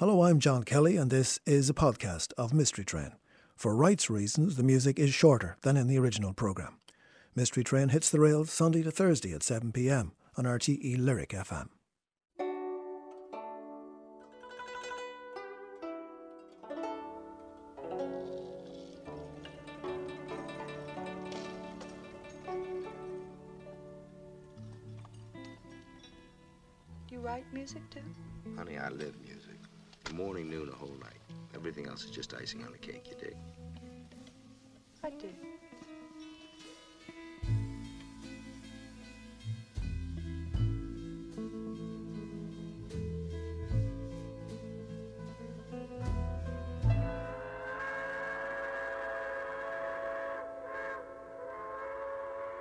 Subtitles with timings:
[0.00, 3.16] Hello, I'm John Kelly, and this is a podcast of Mystery Train.
[3.54, 6.78] For rights reasons, the music is shorter than in the original programme.
[7.34, 11.68] Mystery Train hits the rails Sunday to Thursday at 7 pm on RTE Lyric FM.
[31.90, 33.36] Else is just icing on the cake, you dig?
[35.02, 35.28] I do.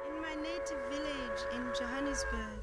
[0.07, 2.61] In my native village in Johannesburg,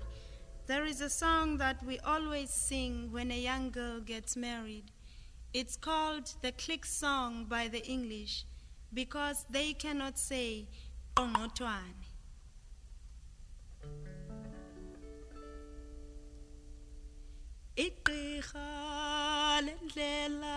[0.67, 4.91] there is a song that we always sing when a young girl gets married.
[5.53, 8.45] It's called the click song by the English
[8.93, 10.69] because they cannot say
[11.17, 12.05] oh, "Qongqothwane."
[17.77, 20.57] Igqirha lendlela.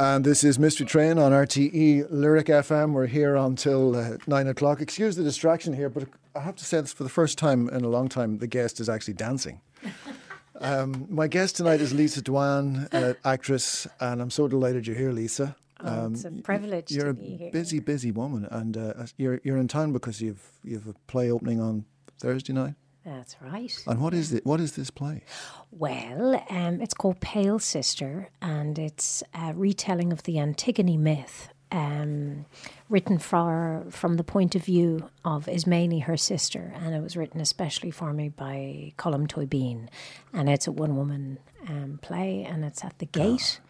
[0.00, 2.92] And this is Mystery Train on RTE Lyric FM.
[2.92, 4.80] We're here until uh, nine o'clock.
[4.80, 7.84] Excuse the distraction here, but I have to say this for the first time in
[7.84, 9.60] a long time, the guest is actually dancing.
[10.62, 15.10] Um, my guest tonight is Lisa Dwan, uh, actress, and I'm so delighted you're here,
[15.10, 15.56] Lisa.
[15.82, 17.50] Oh, it's a y- privilege You're to a be here.
[17.50, 21.62] busy, busy woman, and uh, you're you're in town because you've you've a play opening
[21.62, 21.86] on
[22.18, 22.74] Thursday night.
[23.04, 23.74] That's right.
[23.86, 24.44] And what is it?
[24.44, 25.22] What is this play?
[25.70, 32.44] Well, um, it's called Pale Sister, and it's a retelling of the Antigone myth, um,
[32.90, 37.40] written for from the point of view of Ismene, her sister, and it was written
[37.40, 39.88] especially for me by Colm Tóibín,
[40.32, 43.60] and it's a one-woman um, play, and it's at the Gate.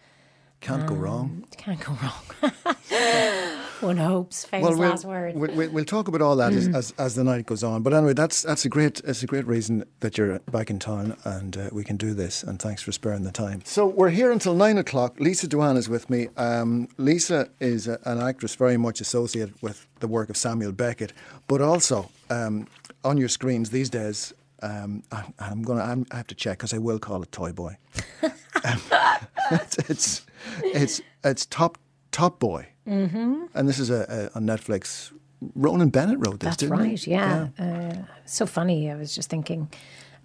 [0.61, 1.43] Can't go wrong.
[1.57, 2.51] Can't go wrong.
[3.81, 4.45] One hopes.
[4.45, 5.35] Famous Well, we'll, last word.
[5.35, 7.81] we'll, we'll, we'll talk about all that as, as, as the night goes on.
[7.81, 11.17] But anyway, that's that's a great it's a great reason that you're back in town
[11.23, 12.43] and uh, we can do this.
[12.43, 13.63] And thanks for sparing the time.
[13.65, 15.19] So we're here until nine o'clock.
[15.19, 16.27] Lisa Dwan is with me.
[16.37, 21.11] Um, Lisa is a, an actress very much associated with the work of Samuel Beckett,
[21.47, 22.67] but also um,
[23.03, 24.31] on your screens these days.
[24.61, 25.81] Um, I, I'm gonna.
[25.81, 27.77] I'm, I have to check because I will call it Toy Boy.
[28.21, 28.79] Um,
[29.51, 30.25] it's, it's
[30.63, 31.77] it's it's top
[32.11, 32.67] top boy.
[32.87, 33.45] Mm-hmm.
[33.53, 35.11] And this is a, a on Netflix.
[35.55, 36.89] Ronan Bennett wrote this, That's didn't he?
[36.91, 37.47] right, yeah.
[37.57, 38.91] Uh, so funny.
[38.91, 39.71] I was just thinking,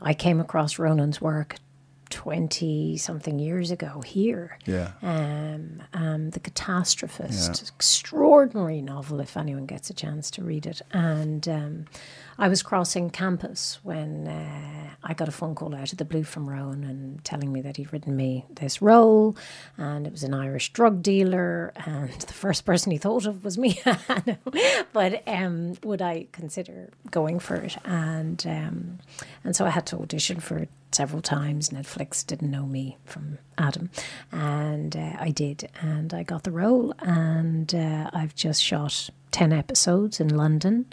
[0.00, 1.56] I came across Ronan's work
[2.10, 4.58] 20 something years ago here.
[4.66, 4.92] Yeah.
[5.02, 7.68] Um, um, the Catastrophist, Yeah.
[7.74, 10.82] extraordinary novel if anyone gets a chance to read it.
[10.92, 11.84] And um,
[12.38, 16.24] I was crossing campus when uh, I got a phone call out of the blue
[16.24, 19.36] from Ronan and telling me that he'd written me this role,
[19.78, 23.56] and it was an Irish drug dealer, and the first person he thought of was
[23.58, 23.80] me.
[24.92, 27.76] But um, would I consider going for it?
[27.84, 28.98] And um,
[29.44, 31.68] and so I had to audition for it several times.
[31.68, 33.90] Netflix didn't know me from Adam,
[34.32, 36.94] and uh, I did, and I got the role.
[37.00, 40.86] And uh, I've just shot ten episodes in London.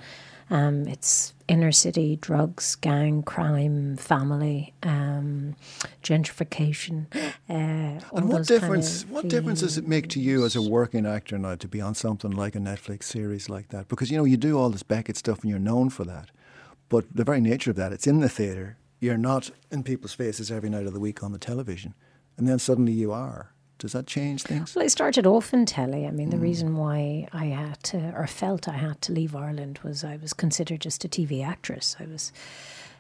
[0.50, 5.56] Um, it's inner city drugs, gang, crime, family, um,
[6.04, 7.06] gentrification.
[7.50, 9.04] Uh, And what those kind difference?
[9.04, 11.82] of What difference does it make to you as a working actor now to be
[11.82, 13.90] on something like a Netflix series like that?
[13.90, 16.32] Because you know you do all this Beckett stuff and you're known for that,
[16.88, 18.78] but the very nature of that, it's in the theatre.
[19.02, 21.94] You're not in people's faces every night of the week on the television,
[22.38, 23.52] and then suddenly you are.
[23.84, 24.74] Does that change things?
[24.76, 26.08] Well, I started off in telly.
[26.08, 26.32] I mean, Mm.
[26.32, 30.16] the reason why I had to, or felt I had to leave Ireland was I
[30.16, 31.98] was considered just a TV actress.
[32.00, 32.32] I was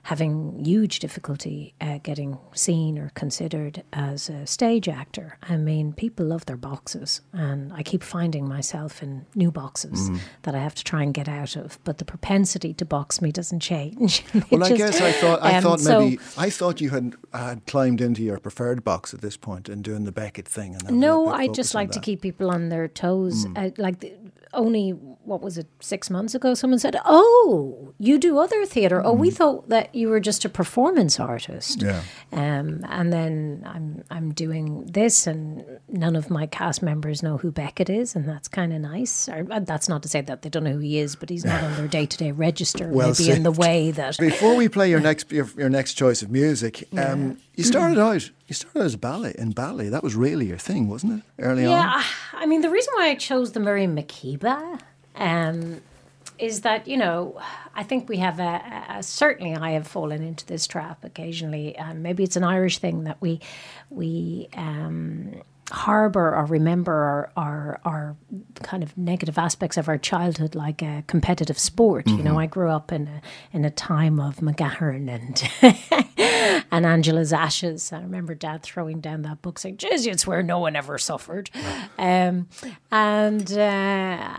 [0.03, 5.38] having huge difficulty uh, getting seen or considered as a stage actor.
[5.41, 10.20] I mean, people love their boxes, and I keep finding myself in new boxes Mm.
[10.41, 11.79] that I have to try and get out of.
[11.85, 14.23] But the propensity to box me doesn't change.
[14.52, 17.66] Well, I guess I thought I um, thought so- maybe I thought you had had
[17.66, 20.73] climbed into your preferred box at this point and doing the Beckett thing.
[20.73, 22.00] And that was a No, I just like to.
[22.00, 22.03] Mm.
[22.03, 23.46] keep people on their toes.
[23.55, 24.11] I, like the,
[24.53, 24.94] only
[25.25, 29.02] what was it, six months ago, someone said, Oh, you do other theatre.
[29.03, 31.81] Oh, we thought that you were just a performance artist.
[31.81, 32.02] Yeah.
[32.31, 37.52] Um, and then I'm I'm doing this, and none of my cast members know who
[37.52, 39.29] Beckett is, and that's kind of nice.
[39.29, 41.46] Or, uh, that's not to say that they don't know who he is, but he's
[41.46, 44.17] not on their day to day register, Well maybe in the way that.
[44.17, 48.29] Before we play your next your, your next choice of music, um, you started out
[48.47, 49.90] you started out as ballet in ballet.
[49.90, 51.26] That was really your thing, wasn't it?
[51.40, 51.72] Early on.
[51.72, 52.03] Yeah,
[52.34, 54.79] I mean, the reason why I chose the Miriam Makeba
[55.16, 55.82] um,
[56.40, 57.40] is that, you know,
[57.76, 61.78] I think we have a, a certainly I have fallen into this trap occasionally.
[61.78, 63.40] Um, maybe it's an Irish thing that we,
[63.90, 65.42] we, um,
[65.73, 68.16] harbor or remember our, our, our
[68.61, 72.08] kind of negative aspects of our childhood like a competitive sport.
[72.08, 73.22] You know i grew up in a,
[73.52, 77.91] in a time of mcgahern and and angela's ashes.
[77.91, 81.49] I remember dad throwing down that book saying "Jeez, it's where no one ever suffered.
[81.97, 82.47] Um,
[82.91, 84.29] and uh,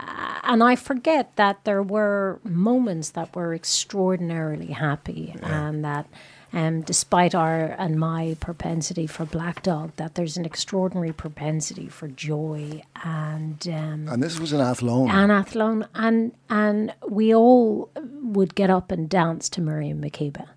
[0.43, 6.07] and i forget that there were moments that were extraordinarily happy and that
[6.55, 12.07] um, despite our and my propensity for Black Dog, that there's an extraordinary propensity for
[12.07, 15.09] joy and um, And this was an Athlone.
[15.11, 17.91] and Athlone, and and we all
[18.35, 20.47] would get up and dance to Miriam Makeba.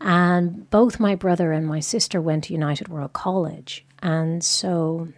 [0.00, 5.08] And both my brother and my sister went to United World College, and so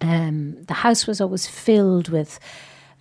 [0.00, 2.38] um, the house was always filled with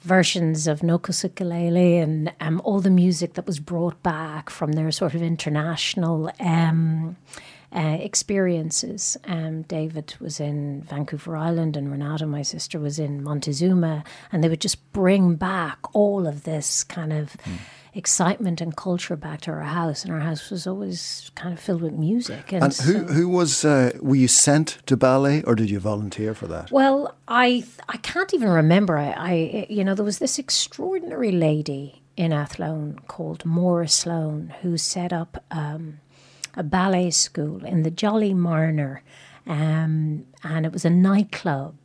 [0.04, 4.92] versions of Nokus Ukulele and um, all the music that was brought back from their
[4.92, 7.16] sort of international um,
[7.74, 9.18] uh, experiences.
[9.26, 14.50] Um, David was in Vancouver Island, and Renata, my sister, was in Montezuma, and they
[14.50, 17.36] would just bring back all of this kind of.
[17.96, 21.84] Excitement and culture back to our house, and our house was always kind of filled
[21.84, 22.52] with music.
[22.52, 25.80] And, and who so- who was uh, were you sent to ballet or did you
[25.80, 26.72] volunteer for that?
[26.72, 28.98] Well, I I can't even remember.
[28.98, 34.76] I, I you know there was this extraordinary lady in Athlone called Maura Sloan who
[34.78, 36.00] set up um,
[36.56, 39.04] a ballet school in the Jolly Mariner,
[39.46, 41.76] um, and it was a nightclub.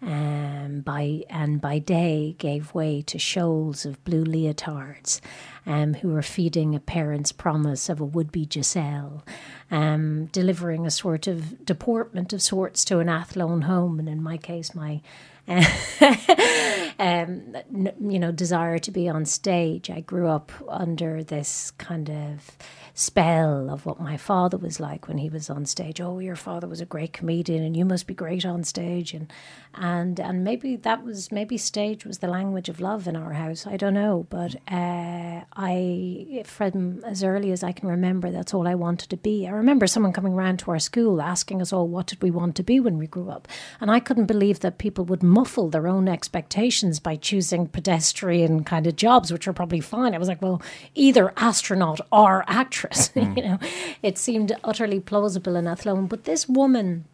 [0.00, 5.20] Um, by and by day gave way to shoals of blue leotards,
[5.66, 9.24] um, who were feeding a parent's promise of a would-be Giselle,
[9.72, 14.36] um, delivering a sort of deportment of sorts to an Athlone home, and in my
[14.36, 15.00] case, my
[16.98, 17.56] um,
[18.00, 19.88] you know, desire to be on stage.
[19.88, 22.56] I grew up under this kind of
[22.92, 26.02] spell of what my father was like when he was on stage.
[26.02, 29.14] Oh, your father was a great comedian, and you must be great on stage.
[29.14, 29.32] And
[29.74, 33.66] and and maybe that was maybe stage was the language of love in our house.
[33.66, 38.66] I don't know, but uh, I from as early as I can remember, that's all
[38.66, 39.46] I wanted to be.
[39.46, 42.56] I remember someone coming round to our school asking us all what did we want
[42.56, 43.46] to be when we grew up,
[43.80, 48.86] and I couldn't believe that people would muffle their own expectations by choosing pedestrian kind
[48.86, 50.14] of jobs, which are probably fine.
[50.14, 50.62] I was like, well,
[50.94, 53.10] either astronaut or actress.
[53.14, 53.58] you know,
[54.02, 56.06] it seemed utterly plausible in Athlone.
[56.06, 57.04] But this woman,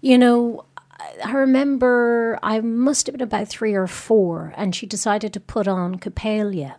[0.00, 0.64] you know,
[1.24, 5.66] I remember I must have been about three or four, and she decided to put
[5.66, 6.76] on Coppelia,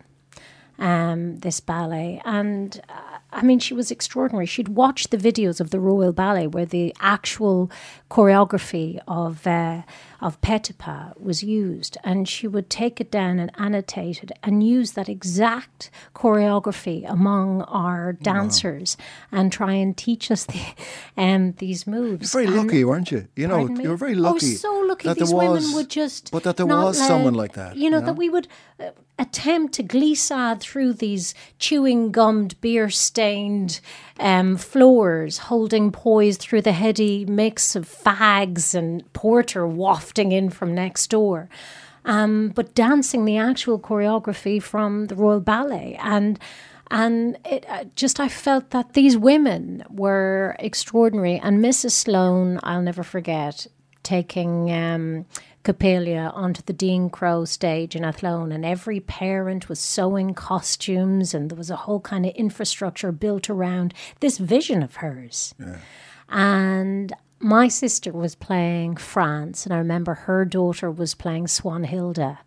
[0.78, 2.20] um, this ballet.
[2.24, 4.46] And uh, I mean, she was extraordinary.
[4.46, 7.70] She'd watched the videos of the Royal Ballet where the actual
[8.10, 9.82] choreography of uh,
[10.20, 14.92] of Petipa was used, and she would take it down and annotate it and use
[14.92, 18.96] that exact choreography among our dancers
[19.32, 20.60] and try and teach us the,
[21.16, 22.32] um, these moves.
[22.34, 23.28] You're very And- lucky, weren't you?
[23.36, 24.26] You know, you were very lucky.
[24.26, 24.54] Oh, lucky.
[24.54, 25.08] so lucky.
[25.08, 26.30] that These was, women would just.
[26.30, 27.76] but that there was let- someone like that.
[27.76, 28.06] You know, know?
[28.06, 28.48] that we would
[28.80, 33.80] uh, attempt to glissade through these chewing gummed, beer stained
[34.18, 40.74] um, floors, holding poise through the heady mix of fags and porter wafting in from
[40.74, 41.48] next door.
[42.04, 46.38] Um, but dancing the actual choreography from the Royal Ballet and
[46.88, 51.90] and it uh, just I felt that these women were extraordinary and Mrs.
[51.90, 53.66] Sloan I'll never forget
[54.04, 55.26] taking um,
[55.66, 61.50] Coppelia onto the Dean Crowe stage in Athlone, and every parent was sewing costumes, and
[61.50, 65.56] there was a whole kind of infrastructure built around this vision of hers.
[66.28, 72.38] And my sister was playing Franz, and I remember her daughter was playing Swanhilda.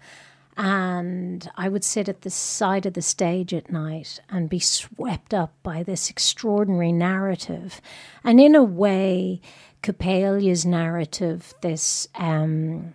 [0.55, 5.33] And I would sit at the side of the stage at night and be swept
[5.33, 7.81] up by this extraordinary narrative.
[8.23, 9.41] And in a way,
[9.83, 12.93] Coppelia's narrative, this um,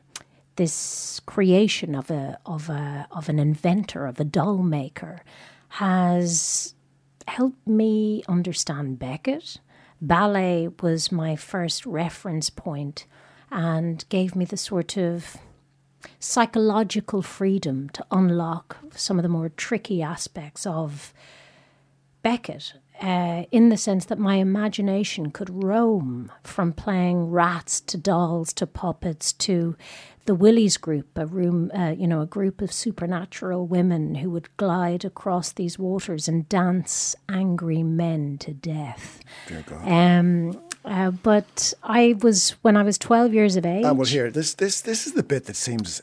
[0.57, 5.23] this creation of a of a of an inventor, of a doll maker,
[5.69, 6.75] has
[7.27, 9.59] helped me understand Beckett.
[10.01, 13.07] Ballet was my first reference point
[13.51, 15.37] and gave me the sort of
[16.19, 21.15] psychological freedom to unlock some of the more tricky aspects of
[22.23, 22.75] Beckett.
[23.01, 28.67] Uh, in the sense that my imagination could roam from playing rats to dolls to
[28.69, 29.77] puppets to
[30.27, 34.55] the Wilis group, a room, uh, you know, a group of supernatural women who would
[34.57, 39.21] glide across these waters and dance angry men to death.
[39.83, 43.85] Um, uh, but I was when I was twelve years of age.
[43.85, 46.03] And well, here, this this this is the bit that seems,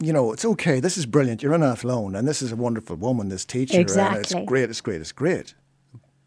[0.00, 0.80] you know, it's okay.
[0.80, 1.42] This is brilliant.
[1.42, 3.28] You're in Athlone, and this is a wonderful woman.
[3.28, 4.20] This teacher, and Exactly.
[4.20, 4.70] it's great.
[4.70, 5.00] It's great.
[5.00, 5.54] It's great.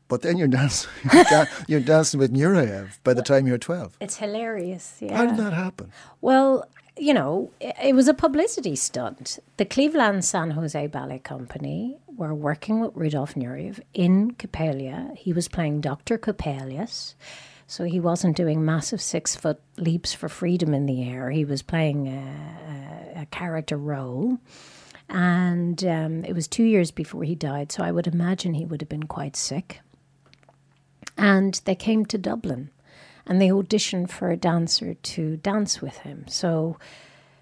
[0.10, 0.92] But then you're dancing,
[1.68, 3.98] you're dancing with Nureyev by the time you're twelve.
[4.00, 4.98] It's hilarious.
[5.00, 5.18] Yeah.
[5.18, 5.92] How did that happen?
[6.22, 9.40] Well, you know, it, was a publicity stunt.
[9.58, 15.16] The Cleveland San Jose Ballet Company were working with Rudolf Nureyev in Coppelia.
[15.18, 16.18] He was playing Dr.
[16.18, 17.16] Coppelius.
[17.66, 21.32] So he wasn't doing massive six foot leaps for freedom in the air.
[21.32, 24.38] He was playing a, a, a character role.
[25.10, 27.72] And um, it was two years before he died.
[27.72, 29.80] So I would imagine he would have been quite sick.
[31.18, 32.70] And they came to Dublin
[33.26, 36.26] and they auditioned for a dancer to dance with him.
[36.28, 36.78] So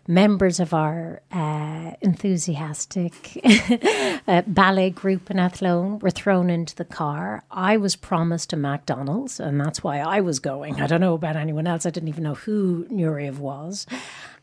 [0.08, 3.40] members of our uh, enthusiastic
[4.28, 7.44] uh, ballet group in Athlone were thrown into the car.
[7.52, 10.82] I was promised a McDonald's, and that's why I was going.
[10.82, 11.86] I don't know about anyone else.
[11.86, 13.86] I didn't even know who Nureyev was.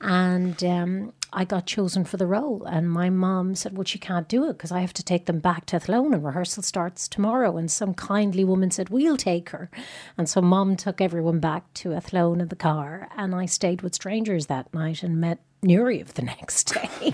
[0.00, 2.64] And um, I got chosen for the role.
[2.64, 5.38] And my mom said, Well, she can't do it because I have to take them
[5.38, 7.56] back to Athlone and rehearsal starts tomorrow.
[7.56, 9.70] And some kindly woman said, We'll take her.
[10.16, 13.08] And so mom took everyone back to Athlone in the car.
[13.16, 17.12] And I stayed with strangers that night and met Nureyev the next day.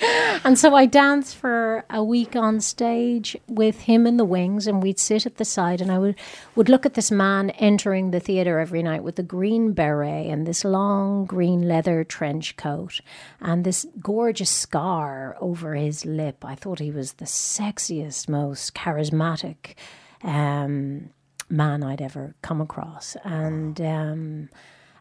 [0.44, 4.82] and so I danced for a week on stage with him in the wings, and
[4.82, 6.16] we'd sit at the side, and I would,
[6.56, 10.44] would look at this man entering the theatre every night with a green beret and
[10.44, 13.00] this long green leather trench coat
[13.40, 16.44] and this gorgeous scar over his lip.
[16.44, 19.74] I thought he was the sexiest, most charismatic
[20.22, 21.10] um,
[21.48, 23.16] man I'd ever come across.
[23.22, 23.80] And.
[23.80, 24.48] Um,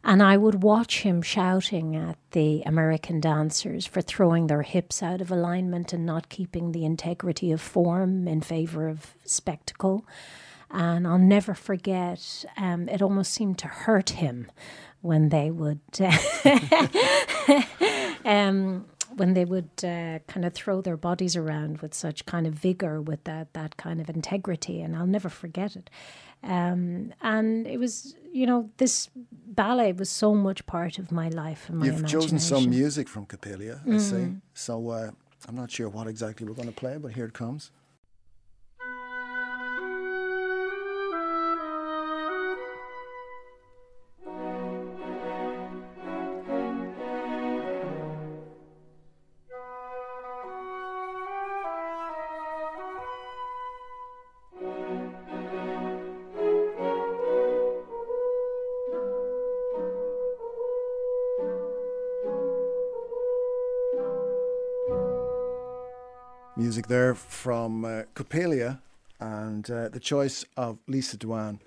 [0.06, 5.20] and I would watch him shouting at the American dancers for throwing their hips out
[5.20, 10.06] of alignment and not keeping the integrity of form in favor of spectacle.
[10.70, 14.52] And I'll never forget, um, it almost seemed to hurt him
[15.02, 15.80] when they would.
[18.26, 18.86] um,
[19.16, 23.02] when they would uh, kind of throw their bodies around with such kind of vigor,
[23.02, 25.90] with that that kind of integrity, and I'll never forget it.
[26.44, 29.10] Um, and it was, you know, this
[29.62, 33.26] ballet was so much part of my life and my You've chosen some music from
[33.26, 34.26] Coppelia, I see.
[34.54, 35.12] So uh,
[35.48, 37.72] I'm not sure what exactly we're going to play, but here it comes.
[66.86, 68.80] Music there from uh, Coppelia
[69.20, 71.60] and uh, the choice of Lisa Dwan,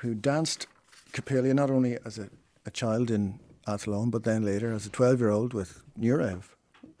[0.00, 0.66] who danced
[1.12, 2.28] Coppelia not only as a,
[2.64, 6.44] a child in Athlone, but then later as a 12 year old with Nureyev.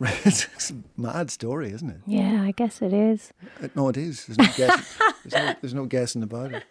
[0.00, 2.00] it's a mad story, isn't it?
[2.06, 3.32] Yeah, I guess it is.
[3.62, 4.26] Uh, No, it is.
[4.26, 6.64] There's no, guess, there's no, there's no guessing about it.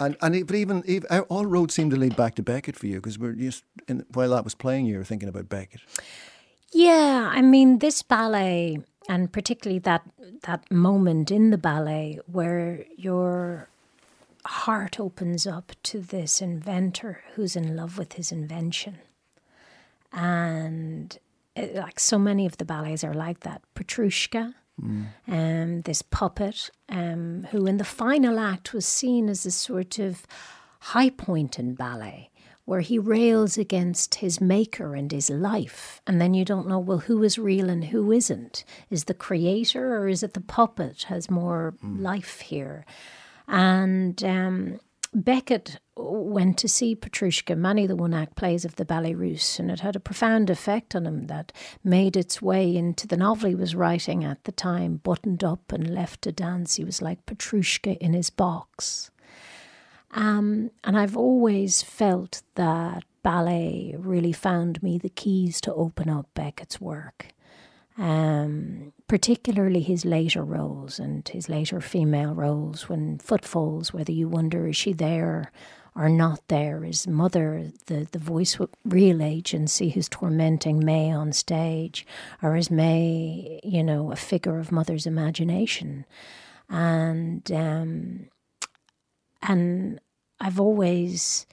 [0.00, 2.86] And and but even, even uh, all roads seem to lead back to Beckett for
[2.86, 5.82] you because we're just in, while that was playing, you were thinking about Beckett.
[6.72, 10.02] Yeah, I mean this ballet, and particularly that
[10.42, 13.68] that moment in the ballet where your
[14.46, 18.98] heart opens up to this inventor who's in love with his invention,
[20.12, 21.18] and
[21.56, 23.62] it, like so many of the ballets are like that.
[23.74, 24.54] Petrushka,
[25.28, 30.26] um, this puppet, um, who in the final act was seen as a sort of
[30.80, 32.30] high point in ballet,
[32.64, 36.00] where he rails against his maker and his life.
[36.06, 38.64] And then you don't know, well, who is real and who isn't?
[38.90, 42.86] Is the creator or is it the puppet has more life here?
[43.46, 44.80] And um,
[45.14, 49.60] Beckett went to see Petrushka, many of the one act plays of the Ballet Russe,
[49.60, 51.52] and it had a profound effect on him that
[51.84, 55.94] made its way into the novel he was writing at the time, buttoned up and
[55.94, 56.76] left to dance.
[56.76, 59.10] He was like Petrushka in his box.
[60.14, 66.28] Um, and I've always felt that ballet really found me the keys to open up
[66.34, 67.28] Beckett's work,
[67.98, 74.68] um, particularly his later roles and his later female roles when footfalls, whether you wonder
[74.68, 75.50] is she there
[75.96, 76.84] are not there.
[76.84, 82.06] Is mother the, the voice with real agency who's tormenting May on stage?
[82.42, 86.04] Or is May, you know, a figure of mother's imagination?
[86.68, 88.26] And um,
[89.44, 90.00] and
[90.40, 91.46] I've always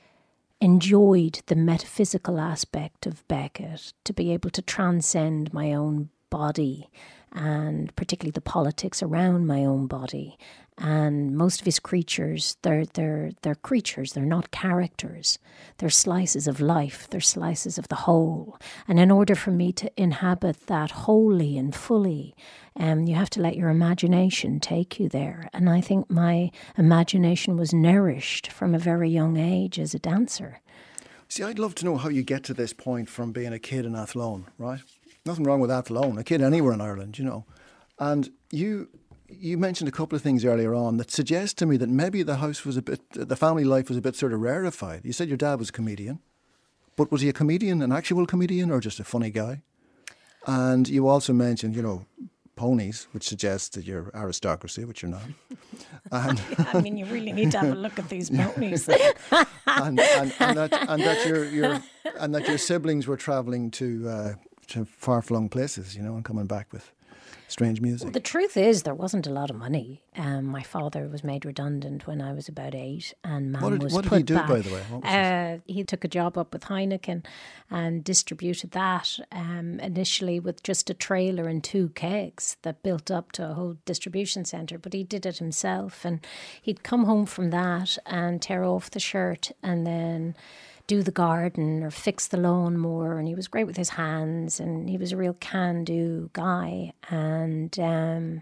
[0.60, 6.90] enjoyed the metaphysical aspect of Beckett to be able to transcend my own body
[7.34, 10.38] and particularly the politics around my own body.
[10.78, 15.38] And most of his creatures, they're, they're, they're creatures, they're not characters.
[15.78, 18.58] They're slices of life, they're slices of the whole.
[18.88, 22.36] And in order for me to inhabit that wholly and fully,
[22.76, 25.50] um, you have to let your imagination take you there.
[25.54, 30.62] And I think my imagination was nourished from a very young age as a dancer.
[31.28, 33.86] See, I'd love to know how you get to this point from being a kid
[33.86, 34.82] in Athlone, right?
[35.26, 37.46] Nothing wrong with Athlone, a kid anywhere in Ireland, you know.
[38.00, 38.90] And you
[39.32, 42.38] you mentioned a couple of things earlier on that suggest to me that maybe the
[42.38, 45.02] house was a bit, the family life was a bit sort of rarefied.
[45.04, 46.20] You said your dad was a comedian,
[46.96, 49.62] but was he a comedian, an actual comedian, or just a funny guy?
[50.46, 52.06] And you also mentioned, you know,
[52.56, 55.24] ponies, which suggests that you're aristocracy, which you're not.
[56.12, 56.42] And
[56.74, 58.88] I mean, you really need to have a look at these ponies.
[59.68, 61.84] and, and, and, that, and that your, your
[62.20, 64.34] and that your siblings were travelling to uh,
[64.68, 66.92] to far flung places, you know, and coming back with
[67.52, 68.06] strange music.
[68.06, 70.04] Well, the truth is, there wasn't a lot of money.
[70.16, 74.04] Um, my father was made redundant when I was about eight, and mum was what
[74.04, 74.48] did put he do, back.
[74.48, 74.82] by the way?
[75.04, 77.26] Uh, he took a job up with Heineken
[77.70, 83.32] and distributed that um, initially with just a trailer and two kegs that built up
[83.34, 84.78] to a whole distribution centre.
[84.78, 86.26] But he did it himself, and
[86.62, 90.36] he'd come home from that and tear off the shirt and then
[90.88, 93.18] do the garden or fix the lawnmower.
[93.18, 96.94] And he was great with his hands, and he was a real can-do guy.
[97.10, 98.42] And um,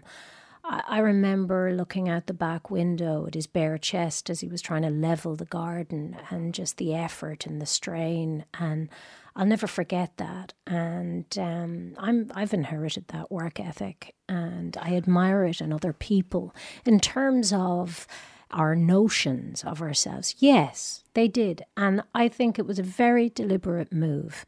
[0.64, 4.62] I, I remember looking out the back window at his bare chest as he was
[4.62, 8.44] trying to level the garden, and just the effort and the strain.
[8.58, 8.88] And
[9.36, 10.54] I'll never forget that.
[10.66, 16.54] And um, I'm I've inherited that work ethic, and I admire it in other people
[16.84, 18.06] in terms of
[18.50, 20.34] our notions of ourselves.
[20.38, 21.62] Yes, they did.
[21.76, 24.44] And I think it was a very deliberate move,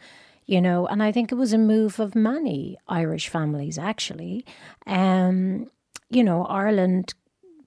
[0.47, 4.45] you know, and I think it was a move of many Irish families, actually.
[4.87, 5.71] Um,
[6.11, 7.15] you know, Ireland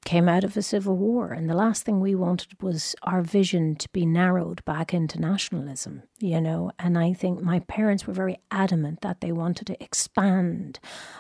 [0.06, 3.76] came out of a civil war, and the last thing we wanted was our vision
[3.76, 6.72] to be narrowed back into nationalism, you know.
[6.78, 10.80] And I think my parents were very adamant that they wanted to expand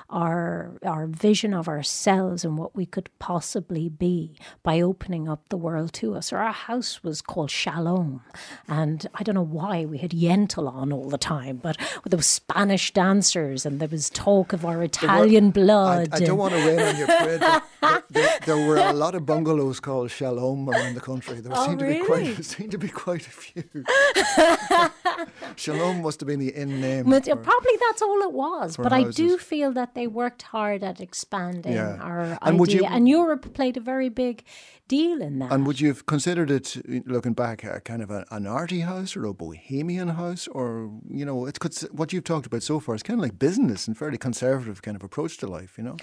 [0.10, 5.58] our our vision of ourselves and what we could possibly be by opening up the
[5.58, 6.32] world to us.
[6.32, 8.21] Or our house was called Shalom,
[8.67, 12.28] and I don't know why we had Yentl on all the time, but there was
[12.28, 16.10] Spanish dancers, and there was talk of our Italian blood.
[16.12, 18.94] I, I don't want to rain on your parade, but there, there, there were a
[19.06, 21.40] lot of bungalows called Shalom around the country.
[21.42, 22.44] There Oh, seemed to be quite really?
[22.54, 23.64] seemed to be quite a few.
[25.56, 27.06] Shalom must have been the in name.
[27.10, 28.78] But for- probably that's all it was.
[28.78, 31.98] But I do feel that they worked hard at expanding Yeah.
[32.02, 32.82] our And idea.
[32.82, 34.44] you- and Europe played a very big
[34.88, 35.52] deal in that.
[35.52, 39.16] and would you have considered it, looking back, a kind of a, an arty house
[39.16, 43.02] or a bohemian house, or you know, it's what you've talked about so far is
[43.04, 45.98] kind of like business and fairly conservative kind of approach to life, you know.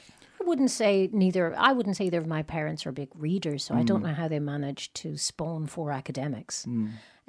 [0.53, 1.55] I wouldn't say neither.
[1.57, 3.87] I wouldn't say either of my parents are big readers, so I Mm.
[3.87, 6.67] don't know how they managed to spawn four academics.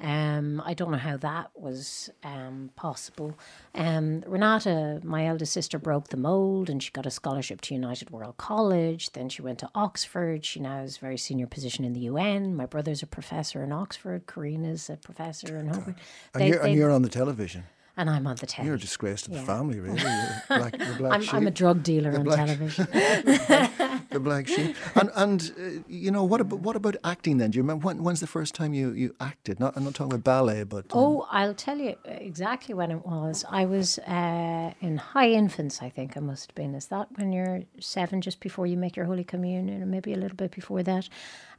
[0.00, 3.32] Um, I don't know how that was um, possible.
[3.74, 8.10] Um, Renata, my eldest sister, broke the mold and she got a scholarship to United
[8.10, 9.12] World College.
[9.12, 10.44] Then she went to Oxford.
[10.44, 12.54] She now has a very senior position in the UN.
[12.54, 14.26] My brother's a professor in Oxford.
[14.26, 15.94] Karina's a professor in Harvard.
[16.34, 17.64] And, They- you're, and you're on the television.
[17.96, 18.66] And I'm on the telly.
[18.66, 19.44] You're a disgrace to the Yeah.
[19.44, 20.00] family, really.
[20.48, 22.86] Black, I'm, I'm a drug dealer The on black- television.
[24.10, 24.76] the black sheep.
[24.94, 27.50] And and uh, you know what about what about acting then?
[27.50, 29.60] Do you remember when, when's the first time you, you acted?
[29.60, 33.04] Not I'm not talking about ballet, but um, Oh, I'll tell you exactly when it
[33.06, 33.44] was.
[33.50, 36.74] I was uh, in high infants, I think I must have been.
[36.74, 40.16] Is that when you're seven, just before you make your Holy Communion, or maybe a
[40.16, 41.08] little bit before that?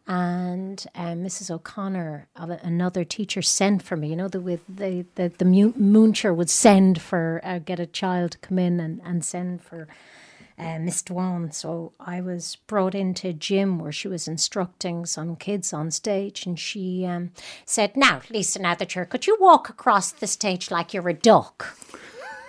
[0.07, 1.49] And um, Mrs.
[1.49, 4.09] O'Connor, another teacher, sent for me.
[4.09, 8.31] You know, the with the the, the Mooncher would send for uh, get a child
[8.31, 9.87] to come in and, and send for
[10.57, 11.53] uh, Miss Dwan.
[11.53, 16.59] So I was brought into gym where she was instructing some kids on stage, and
[16.59, 17.31] she um,
[17.65, 21.13] said, "Now, Lisa, now that you're, could you walk across the stage like you're a
[21.13, 21.77] duck?"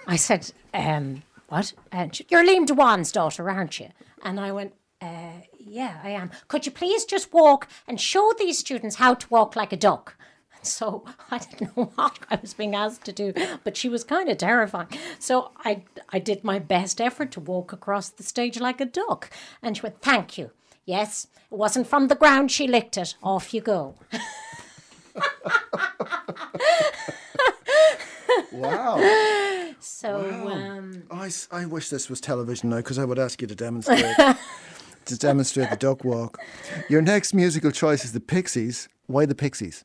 [0.06, 3.88] I said, um, "What?" And she, you're Liam Dwan's daughter, aren't you?
[4.22, 4.74] And I went.
[5.00, 6.30] Uh, yeah, I am.
[6.48, 10.14] Could you please just walk and show these students how to walk like a duck?
[10.62, 13.32] so I didn't know what I was being asked to do,
[13.64, 14.88] but she was kind of terrifying.
[15.18, 19.30] So I, I did my best effort to walk across the stage like a duck.
[19.62, 20.50] And she went, Thank you.
[20.84, 23.16] Yes, it wasn't from the ground she licked it.
[23.22, 23.96] Off you go.
[28.52, 29.32] wow.
[29.78, 30.18] So.
[30.18, 30.52] Wow.
[30.52, 34.16] Um, I, I wish this was television, though, because I would ask you to demonstrate
[35.06, 36.38] to demonstrate the duck walk.
[36.88, 38.88] Your next musical choice is the Pixies.
[39.06, 39.84] Why the Pixies?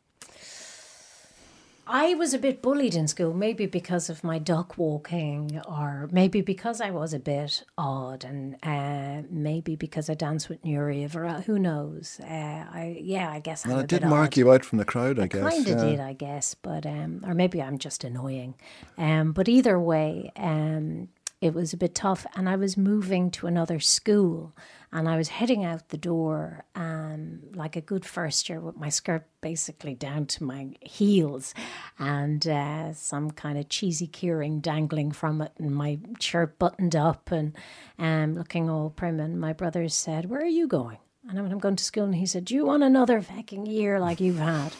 [1.94, 6.40] I was a bit bullied in school, maybe because of my duck walking, or maybe
[6.40, 11.44] because I was a bit odd, and uh, maybe because I danced with Nureyev.
[11.46, 12.22] Who knows?
[12.24, 14.38] Uh, I yeah, I guess I'm Well, a it did mark odd.
[14.38, 15.42] you out from the crowd, I guess.
[15.42, 15.84] Kind of yeah.
[15.84, 18.56] did, I guess, but um, or maybe I'm just annoying.
[18.98, 21.10] Um, but either way, um,
[21.42, 24.56] it was a bit tough, and I was moving to another school,
[24.92, 28.90] and I was heading out the door, um, like a good first year, with my
[28.90, 31.54] skirt basically down to my heels,
[31.98, 37.32] and uh, some kind of cheesy keyring dangling from it, and my shirt buttoned up,
[37.32, 37.56] and
[37.98, 39.20] um, looking all prim.
[39.20, 40.98] And my brother said, "Where are you going?"
[41.30, 42.06] And I went, I'm going to school.
[42.06, 44.74] And he said, Do you want another fucking year like you've had?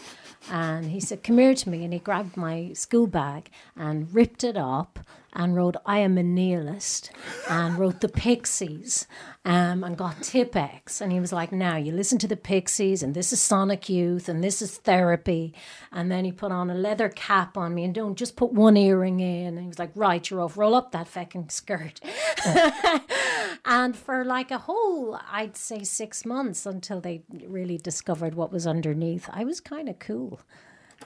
[0.50, 1.84] And he said, Come here to me.
[1.84, 5.00] And he grabbed my school bag and ripped it up
[5.34, 7.12] and wrote, I am a nihilist
[7.50, 9.08] and wrote the Pixies
[9.46, 11.00] um, and got Tipp-Ex.
[11.00, 14.28] And he was like, Now you listen to the Pixies and this is Sonic Youth
[14.28, 15.54] and this is therapy.
[15.92, 18.76] And then he put on a leather cap on me and don't just put one
[18.76, 19.48] earring in.
[19.48, 20.58] And he was like, Right, you're off.
[20.58, 22.02] Roll up that fucking skirt.
[23.74, 28.68] And for like a whole, I'd say six months until they really discovered what was
[28.68, 30.42] underneath, I was kind of cool.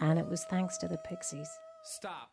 [0.01, 1.47] And it was thanks to the Pixies.
[1.83, 2.31] Stop.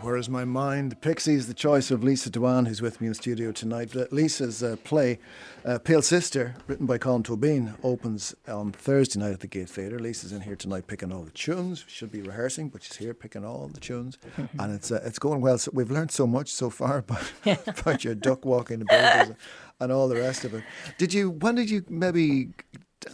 [0.00, 1.00] Head Where is my mind?
[1.02, 3.94] Pixies, the choice of Lisa Dwan, who's with me in the studio tonight.
[4.10, 5.18] Lisa's uh, play,
[5.64, 9.98] uh, Pale Sister, written by Colm Tóibín, opens on Thursday night at the Gate Theatre.
[9.98, 11.84] Lisa's in here tonight picking all the tunes.
[11.86, 14.16] She should be rehearsing, but she's here picking all the tunes,
[14.58, 15.58] and it's uh, it's going well.
[15.58, 17.32] So we've learned so much so far about
[17.66, 19.36] about your duck walking abilities
[19.80, 20.64] and all the rest of it.
[20.98, 21.30] Did you?
[21.30, 22.50] When did you maybe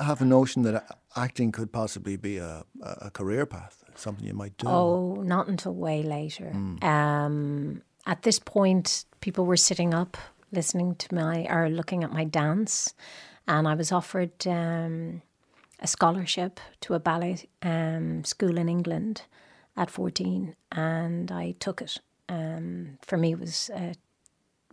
[0.01, 4.57] have a notion that acting could possibly be a a career path, something you might
[4.59, 4.69] do?
[4.69, 6.53] Oh, not until way later.
[6.83, 10.17] Um, at this point, people were sitting up
[10.53, 12.95] listening to my or looking at my dance,
[13.47, 15.23] and I was offered um,
[15.81, 19.23] a scholarship to a ballet um, school in England
[19.77, 21.99] at 14, and I took it.
[22.29, 23.95] Um, for me, it was a,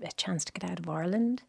[0.02, 1.44] a chance to get out of Ireland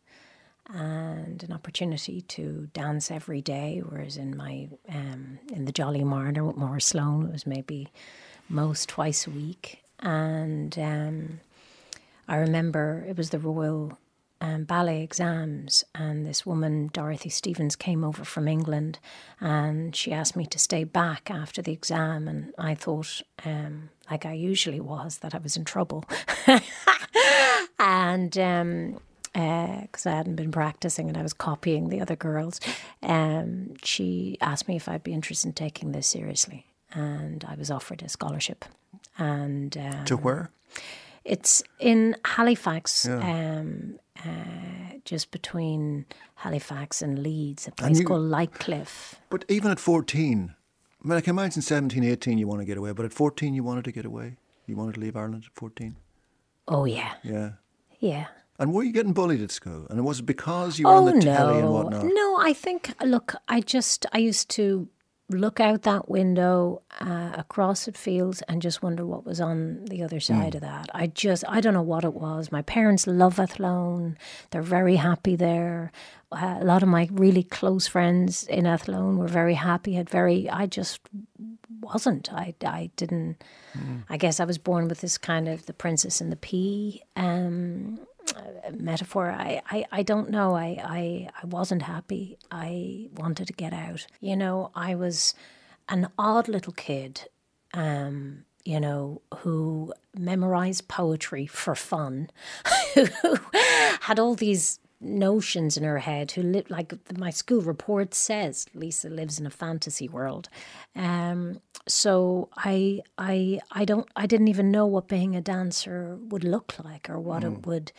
[0.72, 3.83] and an opportunity to dance every day.
[3.85, 7.88] Whereas in my um, in the Jolly Mariner with Maura Sloan, it was maybe
[8.48, 9.83] most twice a week.
[10.00, 11.40] And um,
[12.29, 13.98] I remember it was the Royal
[14.40, 18.98] um, Ballet exams, and this woman Dorothy Stevens came over from England,
[19.40, 23.22] and she asked me to stay back after the exam, and I thought.
[23.44, 26.05] Um, like I usually was, that I was in trouble,
[27.79, 28.37] and
[29.35, 32.61] because I hadn't been practicing and I was copying the other girls.
[33.03, 37.70] Um, she asked me if I'd be interested in taking this seriously, and I was
[37.70, 38.64] offered a scholarship.
[39.18, 40.51] And um, to where?
[41.25, 46.05] it's in Halifax, um, uh, just between
[46.37, 49.14] Halifax and Leeds, a place you- called Lightcliffe.
[49.31, 50.55] But even at 14,
[51.03, 53.53] I mean, I can imagine 17, 18 you want to get away, but at 14
[53.55, 54.37] you wanted to get away?
[54.66, 55.97] You wanted to leave Ireland at 14?
[56.68, 57.51] Oh yeah, Yeah.
[58.01, 58.27] yeah.
[58.58, 59.86] And were you getting bullied at school?
[59.90, 62.04] And was it because you were on the telly and whatnot?
[62.04, 64.88] Oh, No, I think, look, I just, I used to
[65.30, 70.02] look out that window uh, across at fields and just wonder what was on the
[70.02, 70.20] other Hmm.
[70.20, 70.88] side of that.
[70.94, 72.52] I just, I don't know what it was.
[72.52, 74.16] My parents love Athlone.
[74.50, 75.90] They're very happy there.
[76.30, 80.48] Uh, a lot of my really close friends in Athlone were very happy, had very,
[80.48, 81.00] I just
[81.80, 82.32] wasn't.
[82.32, 83.42] I, I didn't,
[84.08, 87.98] I guess I was born with this kind of the princess and the pea um,
[88.72, 89.30] metaphor.
[89.30, 90.54] I, I, I don't know.
[90.54, 92.38] I, I, I wasn't happy.
[92.50, 94.06] I wanted to get out.
[94.20, 95.34] You know, I was
[95.88, 97.28] an odd little kid,
[97.72, 102.30] um, you know, who memorized poetry for fun,
[102.94, 103.38] who
[104.00, 109.08] had all these notions in her head who lived like my school report says lisa
[109.08, 110.48] lives in a fantasy world.
[110.96, 116.44] Um so i i i don't i didn't even know what being a dancer would
[116.44, 117.92] look like or what it would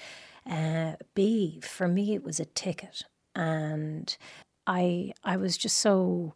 [0.49, 1.59] uh, be.
[1.61, 3.03] For me it was a ticket.
[3.35, 4.15] And
[4.67, 6.33] i i was just so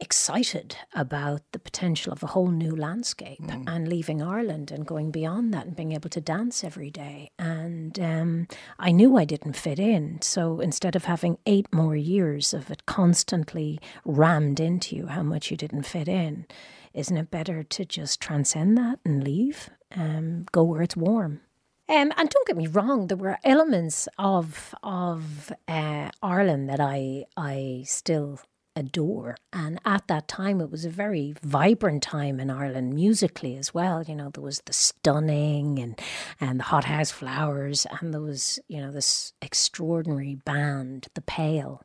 [0.00, 5.54] excited about the potential of a whole new landscape and leaving Ireland and going beyond
[5.54, 7.30] that and being able to dance every day.
[7.38, 10.20] And um, I knew I didn't fit in.
[10.22, 15.50] So instead of having eight more years of it constantly rammed into you how much
[15.50, 16.46] you didn't fit in,
[16.92, 19.70] isn't it better to just transcend that and leave?
[19.94, 21.40] Um, go where it's warm.
[21.86, 27.24] Um, and don't get me wrong, there were elements of of uh, Ireland that I
[27.36, 28.40] I still
[28.76, 29.36] adore.
[29.52, 34.02] And at that time, it was a very vibrant time in Ireland musically as well.
[34.02, 35.98] You know, there was the stunning and
[36.40, 41.82] and the Hot House Flowers, and there was you know this extraordinary band, the Pale,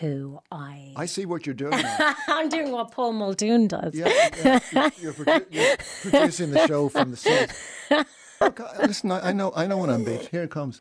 [0.00, 1.82] who I I see what you're doing.
[2.28, 3.94] I'm doing what Paul Muldoon does.
[3.94, 4.08] Yeah,
[4.42, 4.90] yeah.
[4.98, 7.56] You're, produ- you're producing the show from the set.
[8.40, 10.28] Look, listen, I, I know, I know when I'm beat.
[10.28, 10.80] Here it comes.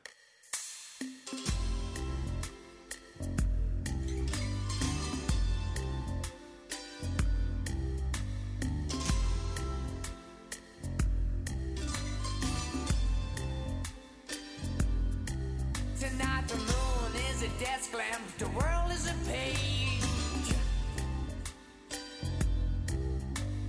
[18.37, 20.03] The world is a page.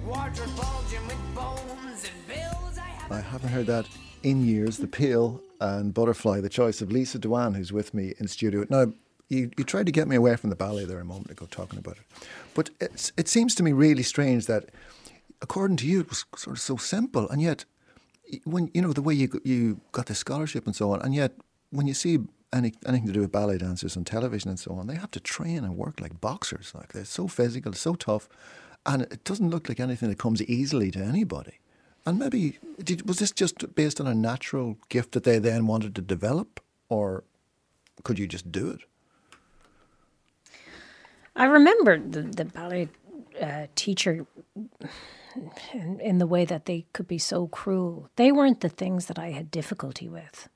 [0.05, 3.13] Wardrobe bulging with bones and bills I have.
[3.13, 3.87] I haven't heard that
[4.25, 4.79] in years.
[4.79, 8.67] The Pale and Butterfly, the choice of Lisa Dwan, who's with me in studio.
[8.69, 8.93] Now,
[9.29, 11.79] you, you tried to get me away from the ballet there a moment ago talking
[11.79, 12.27] about it.
[12.55, 14.67] But it seems to me really strange that,
[15.41, 17.29] according to you, it was sort of so simple.
[17.31, 17.65] And yet,
[18.45, 21.33] when you know, the way you, you got the scholarship and so on, and yet,
[21.71, 22.19] when you see
[22.53, 25.21] any, anything to do with ballet dancers on television and so on, they have to
[25.21, 26.73] train and work like boxers.
[26.75, 28.29] Like they're so physical, so tough,
[28.87, 31.59] and it doesn't look like anything that comes easily to anybody.
[32.07, 35.95] And maybe did, was this just based on a natural gift that they then wanted
[35.97, 37.25] to develop, or
[38.03, 38.81] could you just do it?
[41.37, 42.89] I remember the, the ballet
[43.41, 44.27] uh, teacher
[45.73, 48.09] in, in the way that they could be so cruel.
[48.17, 50.49] They weren't the things that I had difficulty with.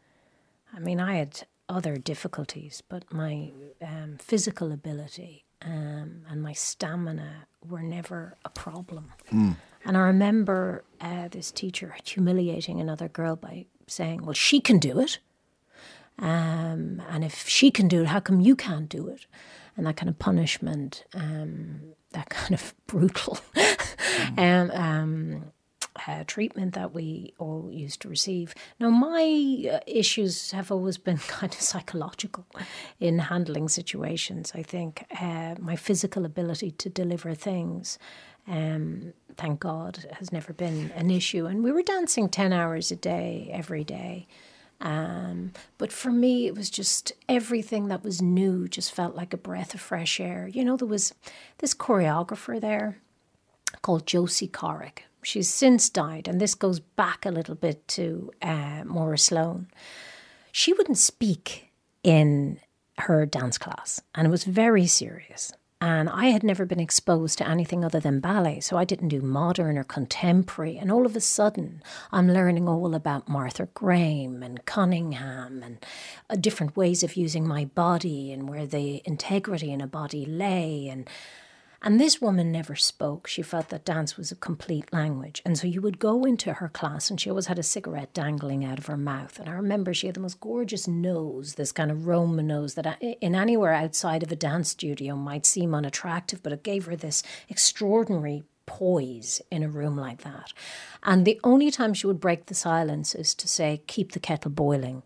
[0.74, 7.46] I mean, I had other difficulties, but my um, physical ability um, and my stamina
[7.68, 9.12] were never a problem.
[9.84, 15.00] And I remember uh, this teacher humiliating another girl by saying, Well, she can do
[15.00, 15.18] it.
[16.18, 19.26] Um, and if she can do it, how come you can't do it?
[19.76, 21.80] And that kind of punishment, um,
[22.12, 23.38] that kind of brutal
[24.36, 25.44] um, um,
[26.06, 28.54] uh, treatment that we all used to receive.
[28.80, 32.46] Now, my uh, issues have always been kind of psychological
[33.00, 34.52] in handling situations.
[34.54, 37.98] I think uh, my physical ability to deliver things.
[38.48, 41.46] Um, thank God, has never been an issue.
[41.46, 44.26] And we were dancing 10 hours a day, every day.
[44.80, 49.36] Um, but for me, it was just everything that was new just felt like a
[49.36, 50.48] breath of fresh air.
[50.48, 51.14] You know, there was
[51.58, 52.98] this choreographer there
[53.80, 55.04] called Josie Corrick.
[55.22, 59.68] She's since died, and this goes back a little bit to uh, Maura Sloan.
[60.50, 61.70] She wouldn't speak
[62.02, 62.58] in
[62.98, 65.52] her dance class, and it was very serious.
[65.80, 69.20] And I had never been exposed to anything other than ballet, so I didn't do
[69.20, 70.78] modern or contemporary.
[70.78, 71.82] And all of a sudden,
[72.12, 75.84] I'm learning all about Martha Graham and Cunningham and
[76.30, 80.86] uh, different ways of using my body and where the integrity in a body lay.
[80.88, 81.10] And
[81.84, 83.26] and this woman never spoke.
[83.26, 85.42] She felt that dance was a complete language.
[85.44, 88.64] And so you would go into her class, and she always had a cigarette dangling
[88.64, 89.40] out of her mouth.
[89.40, 92.86] And I remember she had the most gorgeous nose, this kind of Roman nose that
[92.86, 96.94] uh, in anywhere outside of a dance studio might seem unattractive, but it gave her
[96.94, 100.52] this extraordinary poise in a room like that.
[101.02, 104.52] And the only time she would break the silence is to say, Keep the kettle
[104.52, 105.02] boiling.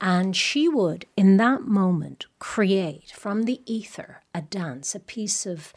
[0.00, 5.72] And she would, in that moment, create from the ether a dance, a piece of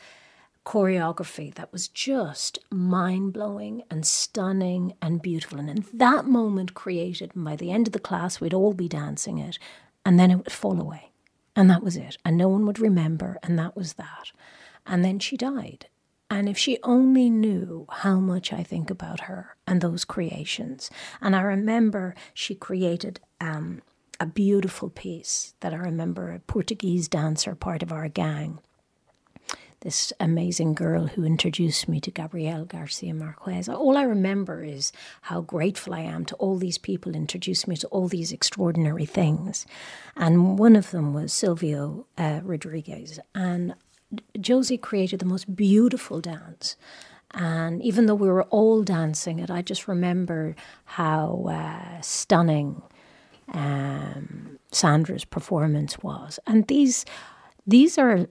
[0.68, 5.60] choreography that was just mind blowing and stunning and beautiful.
[5.60, 8.90] And in that moment, created, and by the end of the class, we'd all be
[8.90, 9.58] dancing it,
[10.06, 11.12] and then it would fall away.
[11.56, 12.18] And that was it.
[12.26, 14.34] And no one would remember, and that was that.
[14.86, 15.88] And then she died.
[16.30, 20.92] And if she only knew how much I think about her and those creations.
[21.22, 23.82] And I remember she created um,
[24.20, 28.60] a beautiful piece that I remember a Portuguese dancer, part of our gang,
[29.82, 33.70] this amazing girl who introduced me to Gabriel Garcia Marquez.
[33.70, 37.88] All I remember is how grateful I am to all these people introduced me to
[37.88, 39.66] all these extraordinary things.
[40.16, 43.20] And one of them was Silvio uh, Rodriguez.
[43.36, 43.76] And
[44.40, 46.76] Josie created the most beautiful dance.
[47.32, 52.82] And even though we were all dancing it, I just remember how uh, stunning
[53.54, 56.40] um, Sandra's performance was.
[56.48, 57.06] And these
[57.66, 58.28] these are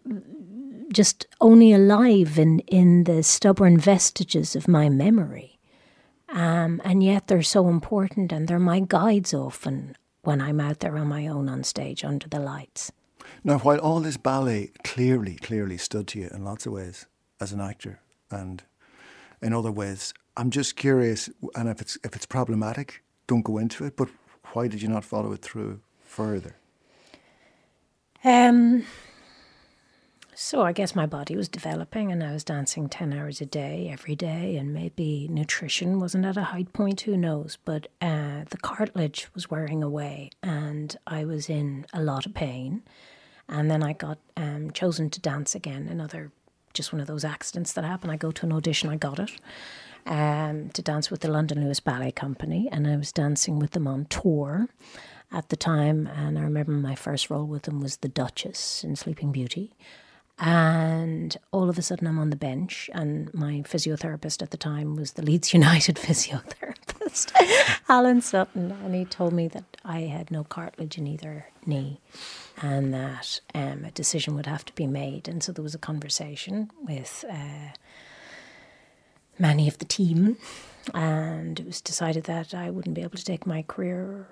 [0.92, 5.59] just only alive in, in the stubborn vestiges of my memory.
[6.29, 10.96] Um, and yet they're so important and they're my guides often when I'm out there
[10.99, 12.92] on my own on stage under the lights.
[13.44, 17.07] Now, while all this ballet clearly, clearly stood to you in lots of ways
[17.40, 18.62] as an actor and
[19.42, 23.85] in other ways, I'm just curious, and if it's if it's problematic, don't go into
[23.85, 23.96] it.
[23.96, 24.09] But
[24.53, 26.57] why did you not follow it through further?
[28.25, 28.85] Um,
[30.38, 33.88] so I guess my body was developing, and I was dancing ten hours a day
[33.90, 37.01] every day, and maybe nutrition wasn't at a high point.
[37.01, 37.57] Who knows?
[37.64, 42.83] But uh, the cartilage was wearing away, and I was in a lot of pain.
[43.49, 45.88] And then I got um, chosen to dance again.
[45.88, 46.33] Another,
[46.75, 48.11] just one of those accidents that happen.
[48.11, 49.31] I go to an audition, I got it.
[50.05, 53.88] Um, to dance with the London Lewis Ballet Company, and I was dancing with them
[53.88, 54.68] on tour
[55.33, 56.07] at the time.
[56.07, 59.72] And I remember my first role with them was the Duchess in Sleeping Beauty.
[60.38, 64.94] And all of a sudden, I'm on the bench, and my physiotherapist at the time
[64.94, 67.33] was the Leeds United physiotherapist,
[67.88, 68.72] Alan Sutton.
[68.85, 72.01] And he told me that I had no cartilage in either knee
[72.61, 75.27] and that um, a decision would have to be made.
[75.27, 77.72] And so there was a conversation with uh,
[79.38, 80.37] many of the team,
[80.92, 84.29] and it was decided that I wouldn't be able to take my career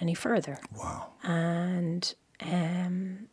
[0.00, 0.58] any further.
[0.76, 1.08] Wow.
[1.22, 3.28] And um,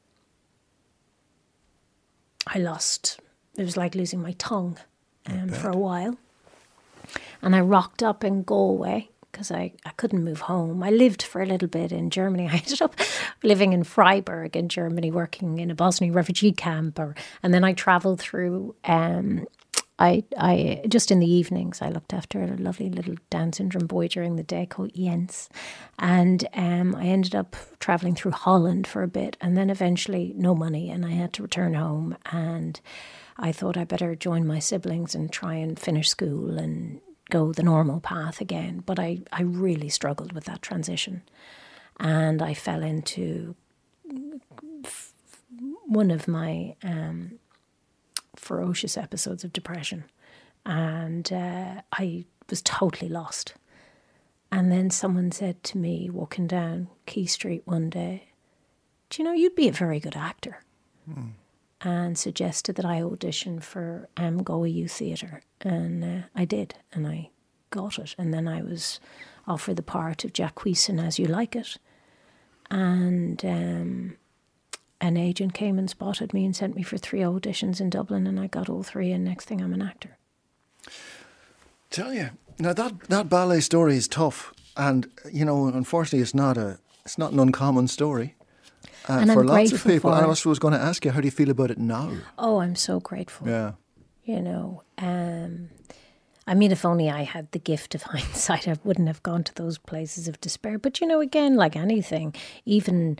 [2.48, 3.20] I lost,
[3.58, 4.78] it was like losing my tongue
[5.28, 6.18] um, for a while.
[7.42, 10.84] And I rocked up in Galway because I, I couldn't move home.
[10.84, 12.48] I lived for a little bit in Germany.
[12.52, 12.96] I ended up
[13.44, 17.00] living in Freiburg in Germany, working in a Bosnian refugee camp.
[17.00, 19.46] Or, and then I travelled through, um,
[20.00, 24.08] I, I just in the evenings, I looked after a lovely little Down syndrome boy
[24.08, 25.50] during the day called Jens.
[26.00, 30.56] And um, I ended up travelling through Holland for a bit and then eventually no
[30.56, 32.18] money and I had to return home.
[32.32, 32.82] And
[33.38, 37.64] I thought I better join my siblings and try and finish school and go the
[37.64, 38.84] normal path again.
[38.86, 41.22] But I, I really struggled with that transition.
[42.00, 43.56] And I fell into
[45.86, 47.40] one of my um,
[48.36, 50.06] ferocious episodes of depression.
[50.66, 53.54] And uh, I was totally lost.
[54.52, 58.30] And then someone said to me, walking down Quay Street one day,
[59.10, 60.60] Do you know, you'd be a very good actor?
[61.82, 65.42] and suggested that I audition for Youth Theatre.
[65.62, 67.30] And uh, I did, and I
[67.72, 68.16] got it.
[68.18, 69.00] And then I was
[69.48, 71.78] offered the part of Jaques in as You Like It.
[72.72, 74.18] And um,
[75.04, 78.40] an agent came and spotted me and sent me for three auditions in Dublin, and
[78.40, 79.12] I got all three.
[79.12, 80.18] And next thing, I'm an actor.
[81.90, 86.58] Tell you now that that ballet story is tough, and you know, unfortunately, it's not
[86.58, 88.36] a it's not an uncommon story.
[89.10, 91.20] Uh, And for I'm lots of people, I was, was going to ask you, how
[91.20, 92.12] do you feel about it now?
[92.38, 93.48] Oh, I'm so grateful.
[93.50, 93.74] Yeah,
[94.24, 95.70] you know um
[96.48, 99.54] i mean if only i had the gift of hindsight i wouldn't have gone to
[99.56, 102.34] those places of despair but you know again like anything
[102.66, 103.18] even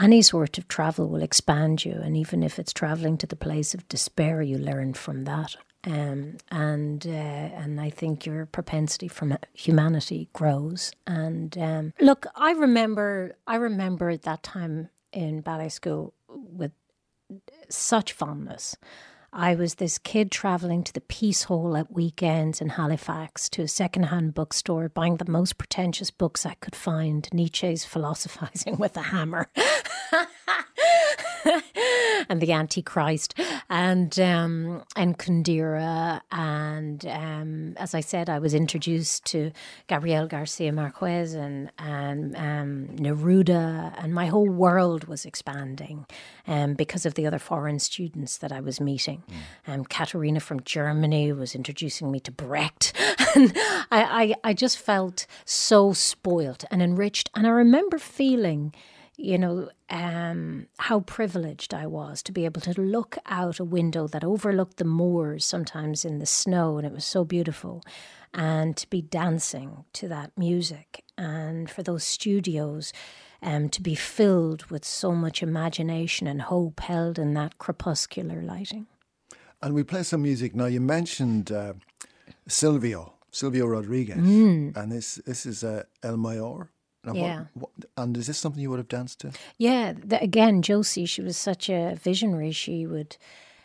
[0.00, 3.74] any sort of travel will expand you and even if it's traveling to the place
[3.74, 9.38] of despair you learn from that um, and uh, and I think your propensity for
[9.52, 10.92] humanity grows.
[11.06, 16.72] And um, look, I remember I remember that time in ballet school with
[17.68, 18.76] such fondness.
[19.32, 23.68] I was this kid travelling to the Piece Hall at weekends in Halifax to a
[23.68, 29.50] second-hand bookstore, buying the most pretentious books I could find, Nietzsche's Philosophizing with a Hammer.
[32.28, 33.34] and the Antichrist,
[33.68, 39.52] and um, and Kundera, and um, as I said, I was introduced to
[39.86, 46.06] Gabriel Garcia Marquez and and um, Neruda, and my whole world was expanding,
[46.46, 49.22] um, because of the other foreign students that I was meeting.
[49.66, 52.92] Um, Katerina from Germany was introducing me to Brecht,
[53.34, 53.52] and
[53.90, 58.74] I, I I just felt so spoilt and enriched, and I remember feeling
[59.20, 64.06] you know, um, how privileged I was to be able to look out a window
[64.06, 67.82] that overlooked the moors sometimes in the snow, and it was so beautiful,
[68.32, 72.92] and to be dancing to that music, and for those studios
[73.42, 78.86] um, to be filled with so much imagination and hope held in that crepuscular lighting.
[79.62, 80.66] and we play some music now.
[80.66, 81.72] You mentioned uh,
[82.46, 84.76] Silvio, Silvio Rodriguez, Mm.
[84.76, 86.70] and this this is uh, El Mayor.
[87.08, 87.44] And yeah.
[87.54, 89.32] What, what, and is this something you would have danced to?
[89.56, 89.92] Yeah.
[89.92, 92.52] The, again, Josie, she was such a visionary.
[92.52, 93.16] She would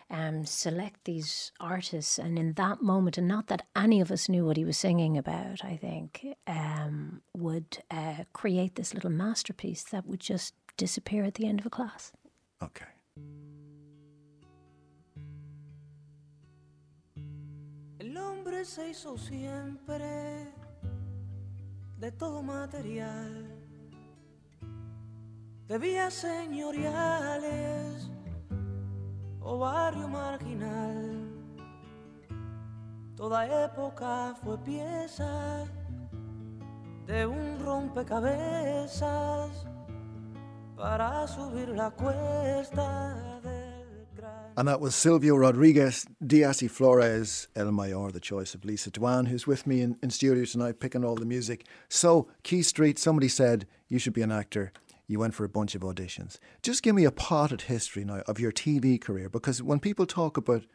[0.09, 4.45] um, select these artists, and in that moment, and not that any of us knew
[4.45, 10.05] what he was singing about, I think, um, would uh, create this little masterpiece that
[10.05, 12.11] would just disappear at the end of a class.
[12.61, 12.85] Okay.
[17.99, 20.53] El hombre se hizo siempre.
[22.03, 23.47] De todo material,
[25.69, 28.11] de vías señoriales
[29.39, 31.31] o barrio marginal.
[33.15, 35.63] Toda época fue pieza
[37.05, 39.65] de un rompecabezas
[40.75, 43.32] para subir la cuesta.
[44.55, 49.27] And that was Silvio Rodriguez, Días y Flores, El Mayor, the choice of Lisa Dwan,
[49.27, 51.65] who's with me in, in studio tonight picking all the music.
[51.89, 54.71] So, Quay Street, somebody said you should be an actor.
[55.07, 56.37] You went for a bunch of auditions.
[56.61, 60.37] Just give me a potted history now of your TV career because when people talk
[60.37, 60.65] about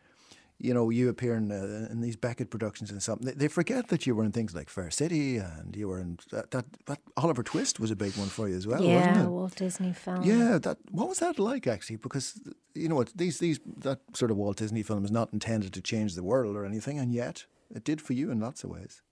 [0.60, 3.26] you know, you appearing uh, in these Beckett productions and something.
[3.26, 6.18] They, they forget that you were in things like Fair City and you were in
[6.32, 9.26] that, that, that Oliver Twist was a big one for you as well, yeah, wasn't
[9.26, 9.30] it?
[9.30, 10.22] Walt Disney film.
[10.22, 11.96] Yeah, that what was that like actually?
[11.96, 12.40] Because
[12.74, 15.80] you know what these these that sort of Walt Disney film is not intended to
[15.80, 19.02] change the world or anything, and yet it did for you in lots of ways.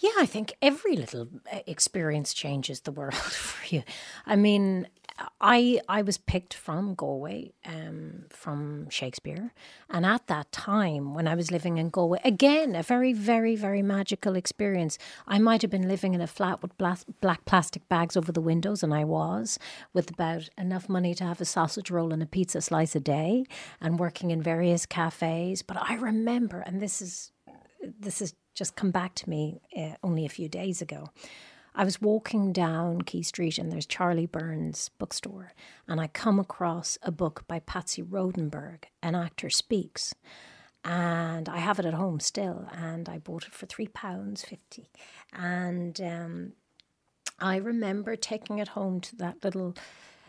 [0.00, 3.82] Yeah, I think every little uh, experience changes the world for you.
[4.24, 4.88] I mean,
[5.40, 9.52] I I was picked from Galway, um, from Shakespeare,
[9.88, 13.82] and at that time when I was living in Galway, again a very very very
[13.82, 14.98] magical experience.
[15.26, 18.40] I might have been living in a flat with black, black plastic bags over the
[18.40, 19.58] windows, and I was
[19.92, 23.44] with about enough money to have a sausage roll and a pizza slice a day,
[23.80, 25.62] and working in various cafes.
[25.62, 27.32] But I remember, and this is
[27.98, 31.08] this has just come back to me uh, only a few days ago.
[31.74, 35.52] I was walking down Quay Street and there's Charlie Burns bookstore,
[35.86, 40.14] and I come across a book by Patsy Rodenburg, An Actor Speaks.
[40.82, 44.88] And I have it at home still, and I bought it for three pounds fifty.
[45.32, 46.52] And um,
[47.38, 49.76] I remember taking it home to that little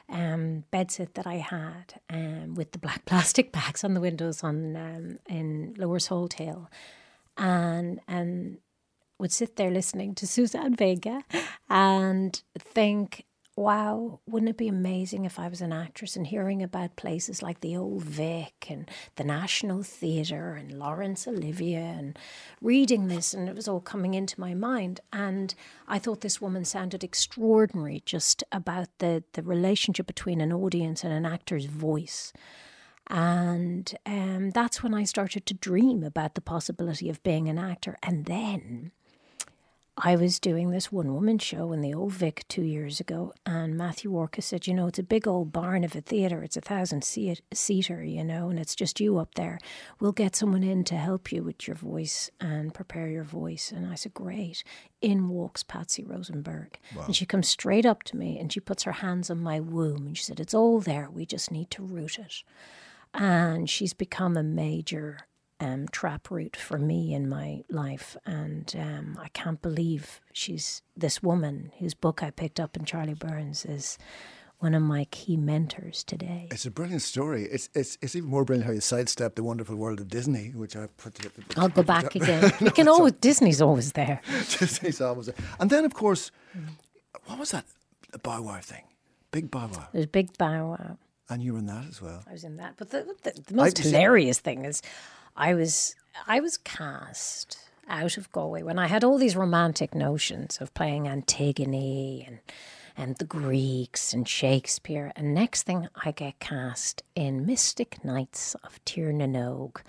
[0.09, 4.75] um, bedsit that I had um, with the black plastic bags on the windows on
[4.75, 6.69] um, in Lower Salt Hill,
[7.37, 8.57] and and
[9.21, 11.23] would sit there listening to Suzanne Vega
[11.69, 16.95] and think, wow, wouldn't it be amazing if I was an actress and hearing about
[16.95, 22.17] places like the Old Vic and the National Theatre and Laurence Olivier and
[22.61, 25.01] reading this and it was all coming into my mind.
[25.13, 25.53] And
[25.87, 31.13] I thought this woman sounded extraordinary just about the, the relationship between an audience and
[31.13, 32.33] an actor's voice.
[33.05, 37.97] And um, that's when I started to dream about the possibility of being an actor.
[38.01, 38.91] And then
[39.97, 43.77] I was doing this one woman show in the Old Vic two years ago, and
[43.77, 46.43] Matthew Warchus said, You know, it's a big old barn of a theatre.
[46.43, 49.59] It's a thousand seat- seater, you know, and it's just you up there.
[49.99, 53.71] We'll get someone in to help you with your voice and prepare your voice.
[53.71, 54.63] And I said, Great.
[55.01, 56.75] In walks Patsy Rodenburg.
[57.05, 60.07] And she comes straight up to me and she puts her hands on my womb
[60.07, 61.09] and she said, It's all there.
[61.11, 62.43] We just need to root it
[63.13, 65.19] and she's become a major
[65.61, 68.17] um, trap route for me in my life.
[68.25, 73.13] And um, I can't believe she's this woman whose book I picked up in Charlie
[73.13, 73.97] Burns is
[74.59, 76.47] one of my key mentors today.
[76.51, 77.45] It's a brilliant story.
[77.45, 80.75] It's it's it's even more brilliant how you sidestep the wonderful world of Disney, which
[80.75, 81.15] I put.
[81.15, 82.51] To, I'll go back again.
[82.59, 84.21] You can always Disney's always there.
[84.59, 86.31] Disney's always, there, and then of course,
[87.25, 87.65] what was that?
[88.11, 88.83] The Bow Wow thing,
[89.31, 90.97] Big Bow Wow, There's Big Bow Wow.
[91.29, 92.23] and you were in that as well.
[92.29, 92.73] I was in that.
[92.77, 94.81] But the, the, the most hilarious thing is,
[95.35, 95.95] I was
[96.27, 97.57] I was cast
[97.87, 102.39] out of Galway when I had all these romantic notions of playing Antigone and
[102.97, 105.11] and the Greeks and Shakespeare.
[105.15, 109.81] And next thing, I get cast in Mystic Knights of Tir na Nog,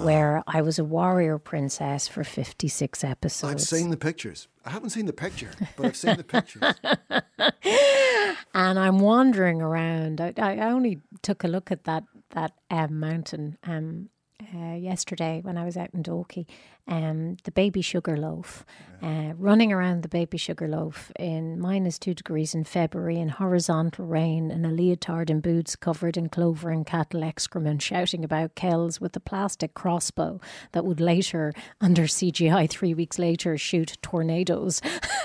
[0.00, 3.52] where I was a warrior princess for fifty six episodes.
[3.52, 4.48] I've seen the pictures.
[4.64, 6.62] I haven't seen the picture, but I've seen the pictures.
[8.54, 10.20] and I'm wandering around.
[10.20, 14.10] I, I only took a look at that that um, mountain um,
[14.54, 16.46] uh, yesterday when I was out in Dalkey.
[16.86, 18.64] Um, the baby sugar loaf,
[19.02, 24.06] uh, running around the baby sugar loaf in minus two degrees in February in horizontal
[24.06, 29.00] rain in a leotard and boots covered in clover and cattle excrement, shouting about Kells
[29.02, 30.40] with a plastic crossbow
[30.72, 34.80] that would later, under CGI three weeks later, shoot tornadoes.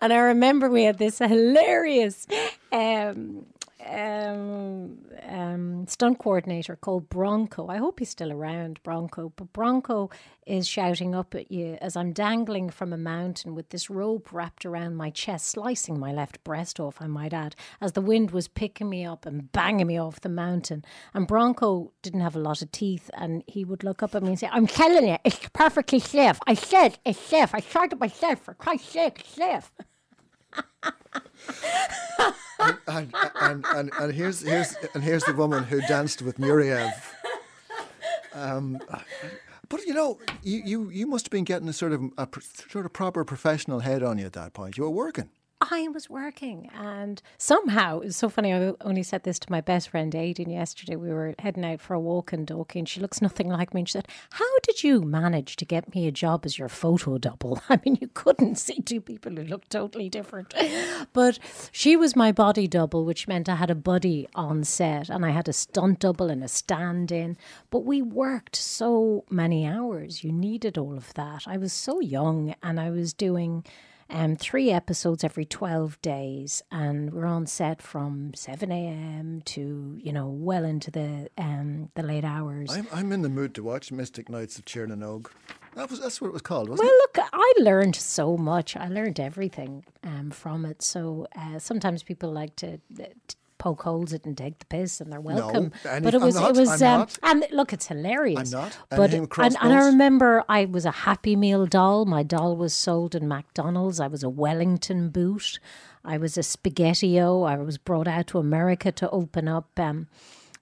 [0.00, 2.26] and I remember we had this hilarious
[2.72, 3.44] um,
[3.86, 7.68] um, um, stunt coordinator called Bronco.
[7.68, 9.32] I hope he's still around, Bronco.
[9.36, 10.10] But Bronco
[10.46, 14.64] is shouting up at you as I'm dangling from a mountain with this rope wrapped
[14.64, 18.48] around my chest, slicing my left breast off, I might add, as the wind was
[18.48, 20.84] picking me up and banging me off the mountain.
[21.14, 24.30] And Bronco didn't have a lot of teeth, and he would look up at me
[24.30, 26.38] and say, I'm telling you, it's perfectly safe.
[26.46, 27.54] I said it's safe.
[27.54, 29.72] I tried it myself, for Christ's sake, it's safe.
[32.86, 36.92] and, and, and, and here's here's and here's the woman who danced with Nureyev.
[38.34, 38.80] Um,
[39.68, 42.26] But you know, you, you, you must have been getting a sort of a
[42.68, 44.76] sort of proper professional head on you at that point.
[44.76, 45.30] You were working.
[45.62, 48.54] I was working, and somehow it was so funny.
[48.54, 50.96] I only said this to my best friend Aidan yesterday.
[50.96, 53.82] We were heading out for a walk in Dalkey, and she looks nothing like me.
[53.82, 57.18] And she said, "How did you manage to get me a job as your photo
[57.18, 57.60] double?
[57.68, 60.54] I mean, you couldn't see two people who looked totally different."
[61.12, 61.38] But
[61.72, 65.30] she was my body double, which meant I had a buddy on set, and I
[65.30, 67.36] had a stunt double and a stand-in.
[67.68, 71.44] But we worked so many hours; you needed all of that.
[71.46, 73.64] I was so young, and I was doing
[74.10, 80.12] um, three episodes every 12 days and we're on set from 7 a.m to you
[80.12, 83.90] know well into the um, the late hours I'm, I'm in the mood to watch
[83.92, 85.30] Mystic Knights of Tir na Nog.
[85.76, 86.92] That was that's what it was called, wasn't it?
[86.92, 92.02] well look i learned so much i learned everything um, from it so uh, sometimes
[92.02, 96.02] people like to, to poke holes it and take the piss and they're welcome any-
[96.04, 98.78] but it was not, it was um, and look it's hilarious I'm not.
[98.90, 103.14] but and, and i remember i was a happy meal doll my doll was sold
[103.14, 105.60] in mcdonald's i was a wellington boot
[106.04, 110.08] i was a spaghettio i was brought out to america to open up um,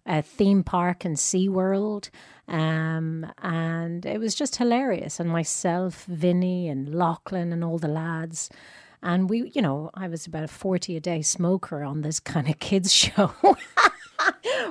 [0.05, 2.09] a theme park in SeaWorld.
[2.49, 5.21] Um, and it was just hilarious.
[5.21, 8.49] And myself, Vinny, and Lachlan, and all the lads.
[9.03, 12.49] And we, you know, I was about a 40 a day smoker on this kind
[12.49, 13.33] of kids' show,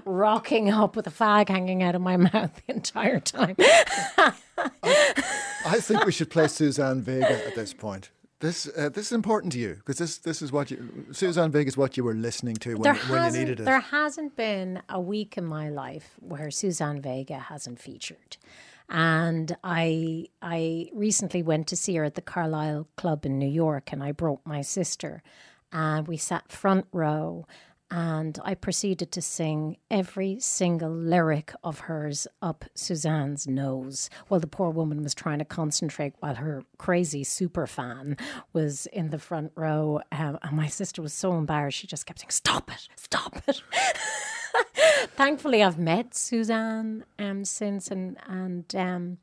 [0.05, 3.55] rocking up with a fag hanging out of my mouth the entire time.
[5.65, 8.09] I think we should play Suzanne Vega at this point.
[8.39, 11.67] This uh, this is important to you because this this is what you Suzanne Vega
[11.67, 13.63] is what you were listening to when, when you needed it.
[13.63, 18.37] There hasn't been a week in my life where Suzanne Vega hasn't featured.
[18.89, 23.91] And I I recently went to see her at the Carlyle Club in New York
[23.91, 25.21] and I brought my sister
[25.71, 27.45] and we sat front row
[27.89, 34.47] and I proceeded to sing every single lyric of hers up Suzanne's nose while the
[34.47, 38.17] poor woman was trying to concentrate while her crazy super fan
[38.51, 40.01] was in the front row.
[40.11, 43.61] Um, and my sister was so embarrassed, she just kept saying, Stop it, stop it.
[45.15, 49.17] Thankfully, I've met Suzanne um, since, and, and um,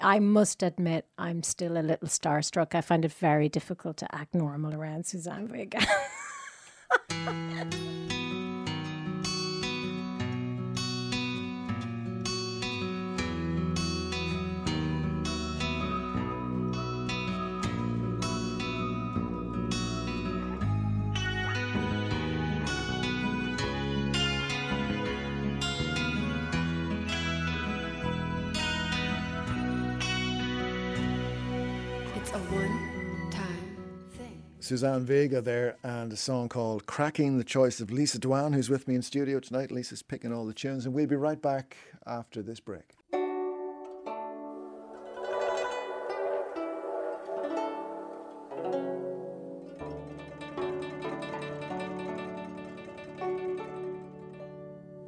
[0.00, 2.74] I must admit, I'm still a little starstruck.
[2.74, 5.80] I find it very difficult to act normal around Suzanne Vega.
[34.68, 38.86] Suzanne Vega there and a song called Cracking, the choice of Lisa Dwan, who's with
[38.86, 39.72] me in studio tonight.
[39.72, 42.82] Lisa's picking all the tunes, and we'll be right back after this break.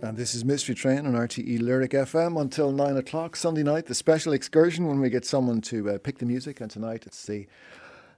[0.02, 3.84] And this is Mystery Train on RTE Lyric FM until nine o'clock Sunday night.
[3.84, 7.26] The special excursion when we get someone to uh, pick the music, and tonight it's
[7.26, 7.46] the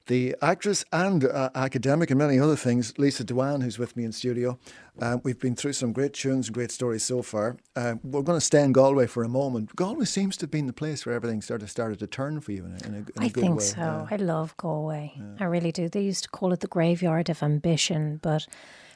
[0.06, 4.12] the actress and uh, academic and many other things, Lisa Dwan, who's with me in
[4.12, 4.58] studio.
[5.00, 7.56] Uh, we've been through some great tunes and great stories so far.
[7.76, 9.74] Uh, we're going to stay in Galway for a moment.
[9.76, 12.52] Galway seems to have been the place where everything sort of started to turn for
[12.52, 13.64] you in a, in a, in a I good think way.
[13.64, 13.80] so.
[13.80, 14.06] Yeah.
[14.10, 15.14] I love Galway.
[15.38, 15.88] I really do.
[15.88, 18.46] They used to call it the graveyard of ambition, but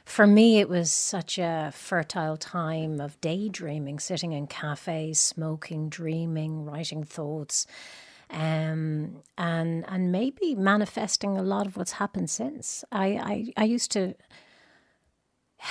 [0.05, 6.65] for me, it was such a fertile time of daydreaming, sitting in cafes, smoking, dreaming,
[6.65, 7.67] writing thoughts,
[8.31, 12.85] um, and and maybe manifesting a lot of what's happened since.
[12.91, 14.14] I I, I used to.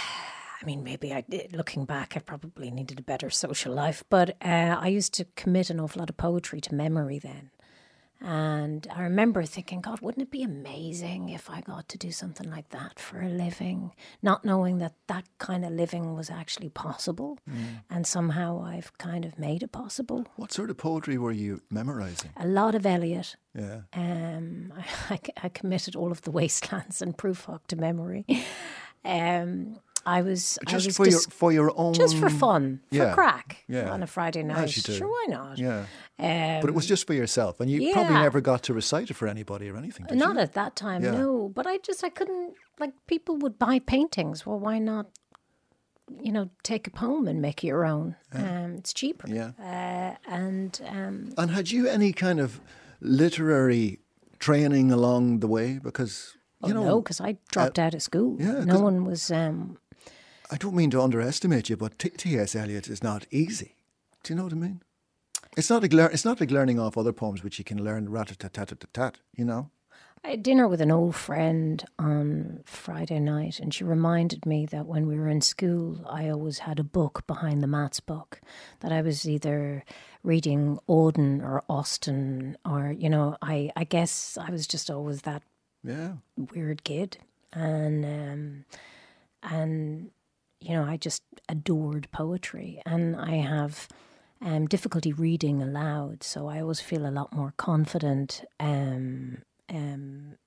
[0.62, 1.54] I mean, maybe I did.
[1.54, 5.70] Looking back, I probably needed a better social life, but uh, I used to commit
[5.70, 7.52] an awful lot of poetry to memory then.
[8.28, 12.50] And I remember thinking, God, wouldn't it be amazing if I got to do something
[12.50, 13.92] like that for a living?
[14.24, 17.38] Not knowing that that kind of living was actually possible.
[17.88, 20.26] And somehow I've kind of made it possible.
[20.38, 22.32] What sort of poetry were you memorising?
[22.38, 23.36] A lot of Eliot.
[23.54, 23.82] Yeah.
[23.94, 24.74] Um,
[25.10, 28.26] I, I committed all of the wastelands and Proof to memory.
[29.06, 33.12] Um, I was I Just was for your for your own just for fun, for
[33.14, 33.90] crack, yeah.
[33.90, 34.70] on a Friday night.
[34.70, 35.58] Sure, why not?
[35.58, 35.86] Yeah.
[36.20, 39.16] Um, But it was just for yourself, and you probably never got to recite it
[39.16, 40.06] for anybody or anything.
[40.12, 40.42] Not you?
[40.42, 41.12] at that time, Yeah.
[41.12, 41.50] no.
[41.50, 44.46] But I just I couldn't like people would buy paintings.
[44.46, 45.08] Well, why not?
[46.22, 48.16] You know, take a poem and make it your own.
[48.32, 49.28] Um, it's cheaper.
[49.28, 49.52] Yeah.
[49.60, 52.62] Uh, and um, And had you any kind of
[53.02, 54.00] literary
[54.38, 55.80] training along the way?
[55.82, 58.38] Because oh you know, no, because I dropped out of school.
[58.40, 59.32] yeah, no one was.
[59.32, 59.80] Um,
[60.52, 62.56] I don't mean to underestimate you, but T- T.S.
[62.56, 63.76] Eliot is not easy.
[64.24, 64.82] Do you know what I mean?
[65.58, 68.10] It's not like lear- it's not like learning off other poems which you can learn
[68.10, 69.18] rat tat tat tat tat.
[69.36, 69.70] You know.
[70.24, 74.88] I had dinner with an old friend on Friday night, and she reminded me that
[74.88, 78.42] when we were in school, I always had a book behind the maths book
[78.80, 79.84] that I was either
[80.24, 85.44] reading Auden or Austen, or you know, I I guess I was just always that
[85.84, 86.14] Yeah.
[86.36, 87.18] weird kid,
[87.54, 88.66] and um,
[89.44, 90.10] and
[90.66, 93.88] you know, I just adored poetry, and I have
[94.42, 100.38] um, difficulty reading aloud, so I always feel a lot more confident um, um,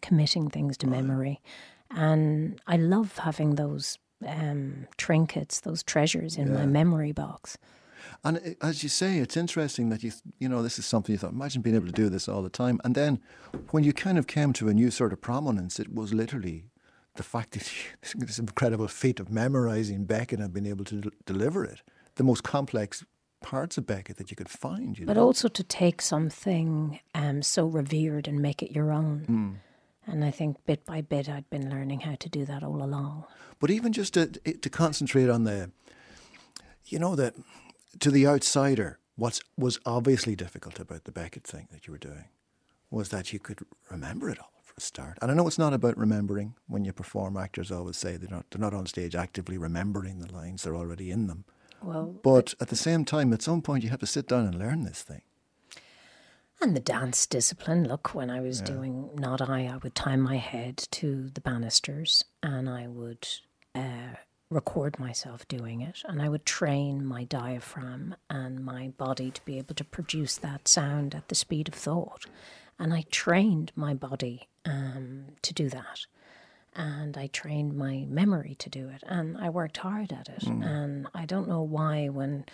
[0.00, 1.42] committing things to memory,
[1.90, 7.58] and I love having those um, trinkets, those treasures in my memory box.
[8.24, 11.18] And it, as you say, it's interesting that you you know this is something you
[11.18, 11.32] thought.
[11.32, 12.80] Imagine being able to do this all the time.
[12.82, 13.20] And then
[13.72, 16.64] when you kind of came to a new sort of prominence, it was literally
[17.16, 17.70] the fact that
[18.18, 21.82] this incredible feat of memorizing Beckett and being able to del- deliver it,
[22.16, 23.04] the most complex
[23.40, 24.98] parts of Beckett that you could find.
[24.98, 25.22] You but know?
[25.22, 29.24] also to take something um, so revered and make it your own.
[29.26, 29.52] Hmm.
[30.08, 33.24] And I think bit by bit, I'd been learning how to do that all along.
[33.58, 35.70] But even just to to concentrate on the,
[36.84, 37.34] you know that
[38.00, 42.26] to the outsider, what was obviously difficult about the Beckett thing that you were doing
[42.90, 43.60] was that you could
[43.90, 45.18] remember it all a start.
[45.22, 46.54] And I know it's not about remembering.
[46.66, 50.32] When you perform, actors always say they're not they're not on stage actively remembering the
[50.32, 51.44] lines; they're already in them.
[51.82, 54.58] Well, But at the same time, at some point, you have to sit down and
[54.58, 55.22] learn this thing.
[56.60, 57.86] And the dance discipline.
[57.86, 62.24] Look, when I was doing Not I, I would tie my head to the banisters
[62.42, 63.28] and I would
[63.74, 64.16] uh,
[64.48, 66.00] record myself doing it.
[66.06, 70.66] And I would train my diaphragm and my body to be able to produce that
[70.66, 72.24] sound at the speed of thought.
[72.78, 76.06] And I trained my body um, to do that.
[76.74, 79.02] And I trained my memory to do it.
[79.06, 80.42] And I worked hard at it.
[80.46, 82.44] And I don't know why, when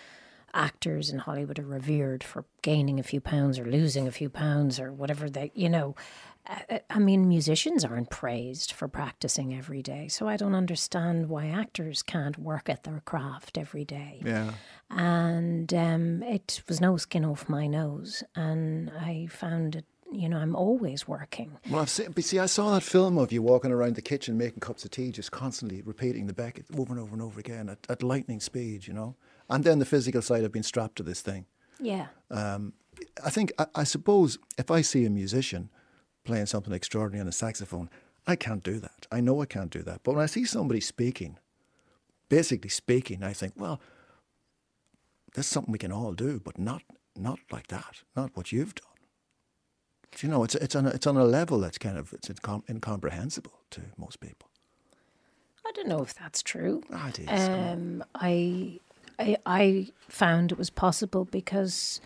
[0.55, 4.79] actors in Hollywood are revered for gaining a few pounds or losing a few pounds
[4.79, 5.97] or whatever they, you know.
[6.45, 10.09] I- I mean, musicians aren't praised for practicing every day.
[10.09, 14.21] So I don't understand why actors can't work at their craft every day.
[14.25, 14.53] Yeah.
[14.91, 18.25] And um, it was no skin off my nose.
[18.35, 21.59] And I found it, you know, I'm always working.
[21.69, 24.37] Well, I've seen, but see, I saw that film of you walking around the kitchen
[24.37, 27.69] making cups of tea, just constantly repeating the Beckett over and over and over again
[27.69, 29.17] at, at lightning speed, you know.
[29.49, 31.47] And then the physical side of being strapped to this thing.
[31.81, 32.07] Yeah.
[32.31, 32.75] Um,
[33.25, 35.71] I think, I, I suppose, if I see a musician
[36.25, 37.91] playing something extraordinary on a saxophone,
[38.27, 39.07] I can't do that.
[39.11, 40.03] I know I can't do that.
[40.05, 41.39] But when I see somebody speaking,
[42.29, 43.81] basically speaking, I think, well,
[45.35, 46.83] that's something we can all do, but not
[47.17, 48.92] not like that, not what you've done.
[50.21, 52.69] You know, it's it's on a, it's on a level that's kind of it's incom-
[52.69, 54.49] incomprehensible to most people.
[55.67, 56.83] I don't know if that's true.
[56.93, 57.29] Ah, it is.
[57.29, 58.81] Um, I,
[59.19, 62.01] I, I found it was possible because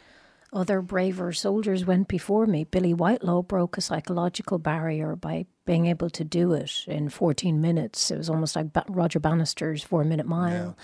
[0.53, 2.65] other braver soldiers went before me.
[2.65, 8.11] Billie Whitelaw broke a psychological barrier by being able to do it in 14 minutes.
[8.11, 10.77] It was almost like ba- Roger Bannister's four minute mile.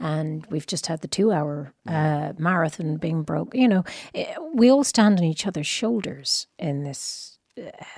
[0.00, 3.54] And we've just had the two hour uh, marathon being broke.
[3.54, 3.84] You know,
[4.14, 7.38] eh, we all stand on each other's shoulders in this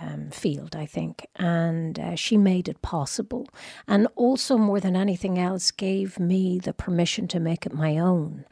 [0.00, 3.48] um, field, I think, and uh, she made it possible.
[3.86, 8.44] And also, more than anything else, gave me the permission to make it my own.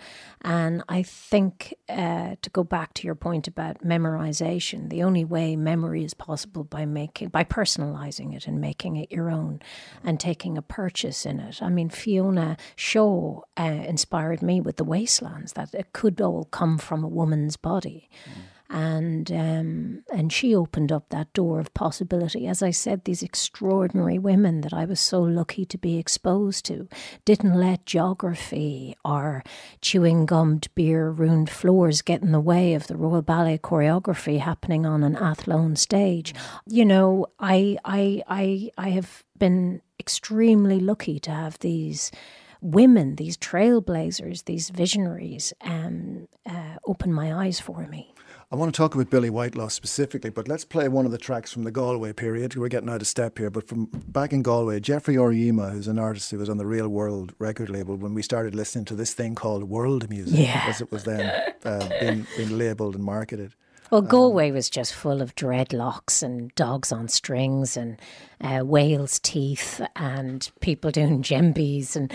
[0.42, 5.56] And I think, uh, to go back to your point about memorization, the only way
[5.56, 9.60] memory is possible by making, by personalizing it and making it your own,
[10.04, 11.62] and taking a purchase in it.
[11.62, 16.78] I mean, Fiona Shaw uh, inspired me with the wastelands that it could all come
[16.78, 18.08] from a woman's body
[18.70, 22.46] and um, and she opened up that door of possibility.
[22.46, 26.88] As I said, these extraordinary women that I was so lucky to be exposed to
[27.24, 29.42] didn't let geography or
[29.80, 34.86] chewing gummed beer ruined floors get in the way of the Royal Ballet choreography happening
[34.86, 36.32] on an Athlone stage.
[36.66, 42.12] You know, I I I I have been extremely lucky to have these
[42.60, 48.14] women, these trailblazers, these visionaries, um, uh, open my eyes for me.
[48.52, 51.52] I want to talk about Billie Whitelaw specifically, but let's play one of the tracks
[51.52, 52.56] from the Galway period.
[52.56, 56.00] We're getting out of step here, but from back in Galway, Geoffrey Oryema, who's an
[56.00, 59.14] artist who was on the Real World record label, when we started listening to this
[59.14, 60.64] thing called world music, Yeah.
[60.66, 61.30] as it was then
[61.64, 63.54] uh, being, being labelled and marketed.
[63.92, 68.00] Well, Galway was just full of dreadlocks and dogs on strings and
[68.40, 72.12] uh, whales' teeth and people doing djembes and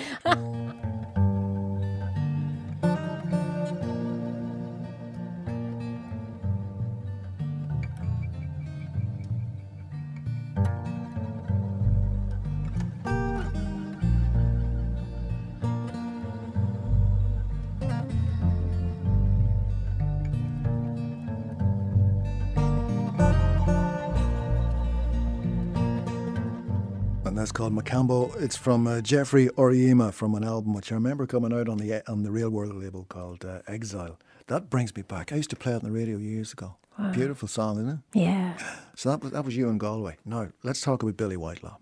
[27.45, 28.35] it's called Makambo.
[28.41, 32.01] It's from uh, Geoffrey Oryema from an album which I remember coming out on the
[32.09, 34.17] on the Real World label called uh, Exile.
[34.47, 35.31] That brings me back.
[35.31, 36.77] I used to play it on the radio years ago.
[36.97, 37.11] Wow.
[37.11, 38.19] Beautiful song, isn't it?
[38.19, 38.57] Yeah.
[38.95, 40.17] So that was that was you in Galway.
[40.25, 41.77] Now let's talk about Billie Whitelaw.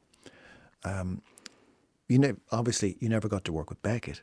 [0.83, 1.21] Um,
[2.09, 4.21] you ne- obviously you never got to work with Beckett,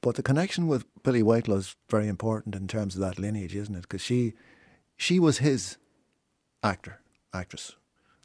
[0.00, 3.74] but the connection with Billie Whitelaw is very important in terms of that lineage, isn't
[3.74, 3.82] it?
[3.82, 4.34] Because she
[4.96, 5.78] she was his
[6.62, 7.00] actor,
[7.34, 7.74] actress.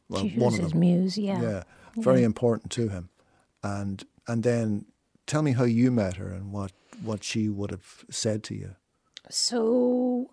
[0.10, 0.82] Well, she was his them.
[0.82, 1.42] muse, yeah.
[1.42, 1.64] Yeah,
[1.96, 3.10] very important to him.
[3.64, 4.86] And and then
[5.28, 6.72] tell me how you met her and what
[7.02, 8.76] what she would have said to you.
[9.30, 10.32] So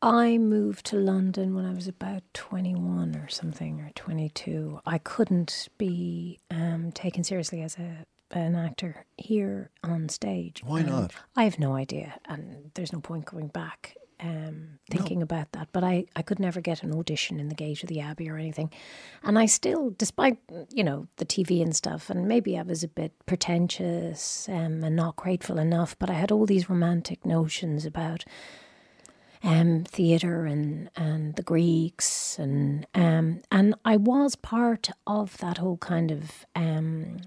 [0.00, 4.80] I moved to London when I was about 21 or something, or 22.
[4.84, 10.62] I couldn't be um, taken seriously as a an actor here on stage.
[10.64, 11.12] Why not?
[11.36, 15.24] I have no idea, and there's no point going back um, thinking no.
[15.24, 15.68] about that.
[15.72, 18.36] But I, I could never get an audition in the Gate of the Abbey or
[18.36, 18.70] anything.
[19.22, 20.38] And I still, despite,
[20.70, 24.96] you know, the TV and stuff, and maybe I was a bit pretentious um, and
[24.96, 28.24] not grateful enough, but I had all these romantic notions about
[29.42, 32.38] um, theatre and, and the Greeks.
[32.38, 37.18] And, um, and I was part of that whole kind of um,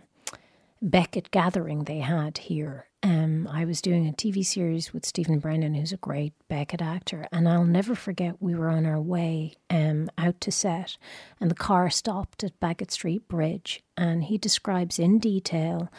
[0.81, 5.76] Beckett gathering they had here um, I was doing a TV series with Stephen Brennan,
[5.76, 10.10] who's a great Beckett actor, and I'll never forget we were on our way um,
[10.18, 10.97] out to set,
[11.39, 15.91] and the car stopped at Baggot Street Bridge, and he describes in detail,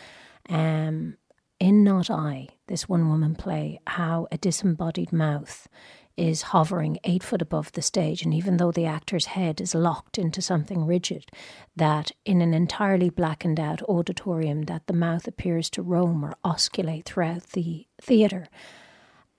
[0.49, 1.17] um,
[1.61, 5.69] in Not I, this one woman play, how a disembodied mouth
[6.17, 10.19] is hovering eight foot above the stage, and even though the actor's head is locked
[10.19, 11.31] into something rigid,
[11.75, 17.05] that in an entirely blackened out auditorium, that the mouth appears to roam or osculate
[17.05, 18.49] throughout the theatre.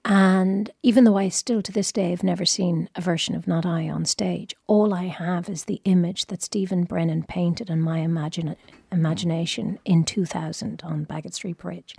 [0.10, 3.66] And even though I still to this day have never seen a version of Not
[3.66, 8.00] I on stage, all I have is the image that Stephen Brennan painted in my
[8.00, 8.56] imagine-
[8.90, 11.94] imagination in 2000 on Baggot Street Bridge.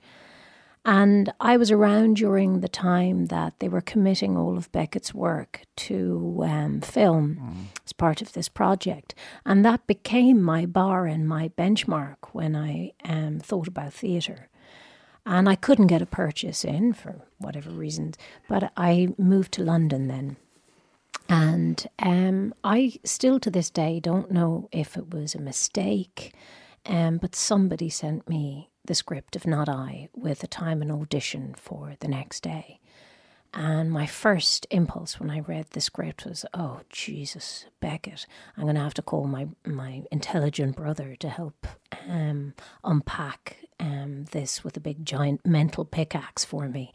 [0.91, 5.61] And I was around during the time that they were committing all of Beckett's work
[5.77, 7.81] to um, film mm.
[7.85, 9.15] as part of this project.
[9.45, 14.49] And that became my bar and my benchmark when I um, thought about theatre.
[15.27, 18.17] And I couldn't get a purchase in for whatever reasons,
[18.49, 20.39] but I moved to London then.
[21.29, 26.33] And um, I still to this day don't know if it was a mistake,
[26.87, 31.55] um, but somebody sent me the script of Not I with a time and audition
[31.57, 32.81] for the next day.
[33.53, 38.27] And my first impulse when I read the script was, oh, Jesus, Beckett,
[38.57, 41.67] I'm going to have to call my, my intelligent brother to help
[42.09, 46.93] um, unpack um, this with a big giant mental pickaxe for me.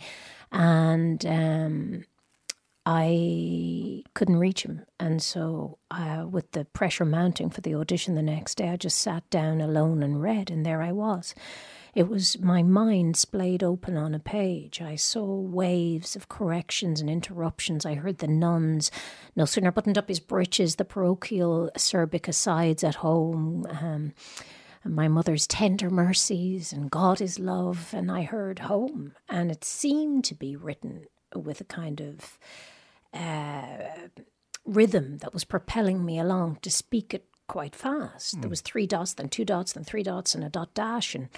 [0.52, 2.06] And um,
[2.86, 4.86] I couldn't reach him.
[5.00, 8.98] And so, uh, with the pressure mounting for the audition the next day, I just
[8.98, 11.34] sat down alone and read, and there I was.
[11.96, 14.82] It was my mind splayed open on a page.
[14.82, 17.86] I saw waves of corrections and interruptions.
[17.86, 18.90] I heard the nuns,
[19.36, 23.68] no sooner buttoned up his breeches, the parochial acerbic asides at home.
[23.70, 24.14] Um,
[24.84, 30.26] my mother's tender mercies and God is love, and I heard home, and it seemed
[30.26, 32.40] to be written with a kind of
[33.14, 34.10] uh,
[34.66, 38.36] rhythm that was propelling me along to speak it quite fast.
[38.36, 38.42] Mm.
[38.42, 38.52] There hmm.
[38.52, 41.30] was three dots, then two dots, then three dots, and a dot dash, and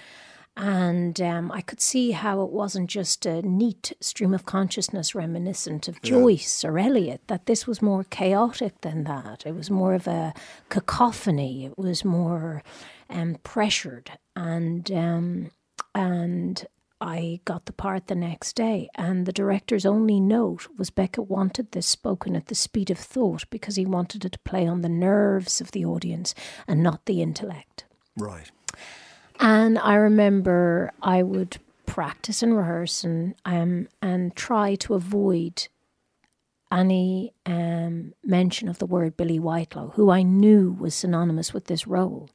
[0.58, 5.88] and um, I could see how it wasn't just a neat stream of consciousness reminiscent
[5.88, 9.45] of Joyce or Eliot, that this was more chaotic than that.
[9.45, 10.34] It was more of a
[10.70, 12.64] cacophony, it was more
[13.10, 14.12] um, pressured.
[14.36, 15.51] And, um,
[15.93, 16.66] and
[17.01, 21.72] I got the part the next day, and the director's only note was Beckett wanted
[21.72, 24.89] this spoken at the speed of thought because he wanted it to play on the
[24.89, 26.34] nerves of the audience
[26.66, 27.84] and not the intellect.
[28.18, 28.49] Right.
[29.40, 35.68] And I remember I would practice and rehearse and um, and try to avoid
[36.72, 41.88] any um, mention of the word Billie Whitelaw, who I knew was synonymous with this
[41.88, 42.30] role.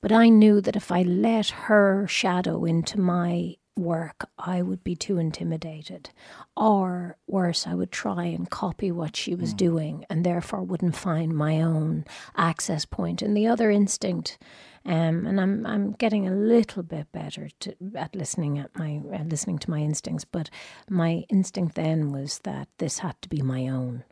[0.00, 4.96] But I knew that if I let her shadow into my work, I would be
[4.96, 6.10] too intimidated.
[6.56, 9.58] Or worse, I would try and copy what she was mm.
[9.58, 12.04] doing and therefore wouldn't find my own
[12.36, 13.22] access point.
[13.22, 14.38] And the other instinct
[14.86, 19.24] um, and I'm I'm getting a little bit better to, at listening at my uh,
[19.24, 20.24] listening to my instincts.
[20.24, 20.48] But
[20.88, 24.04] my instinct then was that this had to be my own.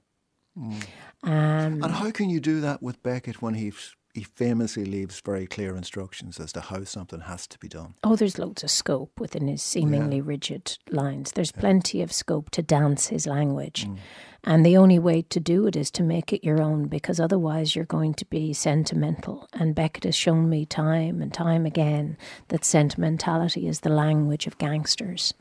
[0.58, 0.82] Mm.
[1.22, 5.46] Um, and how can you do that with Beckett when he's he famously leaves very
[5.46, 7.94] clear instructions as to how something has to be done.
[8.02, 10.22] Oh, there's loads of scope within his seemingly yeah.
[10.24, 11.32] rigid lines.
[11.32, 11.60] There's yeah.
[11.60, 13.86] plenty of scope to dance his language.
[13.86, 13.98] Mm.
[14.42, 17.76] And the only way to do it is to make it your own because otherwise
[17.76, 19.48] you're going to be sentimental.
[19.52, 22.16] And Beckett has shown me time and time again
[22.48, 25.32] that sentimentality is the language of gangsters.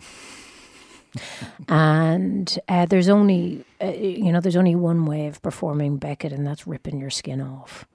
[1.67, 6.45] and uh, there's only, uh, you know, there's only one way of performing Beckett, and
[6.45, 7.85] that's ripping your skin off.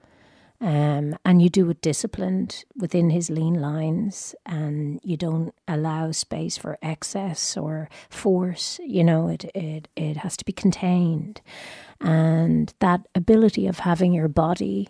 [0.62, 6.56] Um, and you do it disciplined within his lean lines, and you don't allow space
[6.56, 8.78] for excess or force.
[8.86, 11.40] You know, it it it has to be contained,
[12.00, 14.88] and that ability of having your body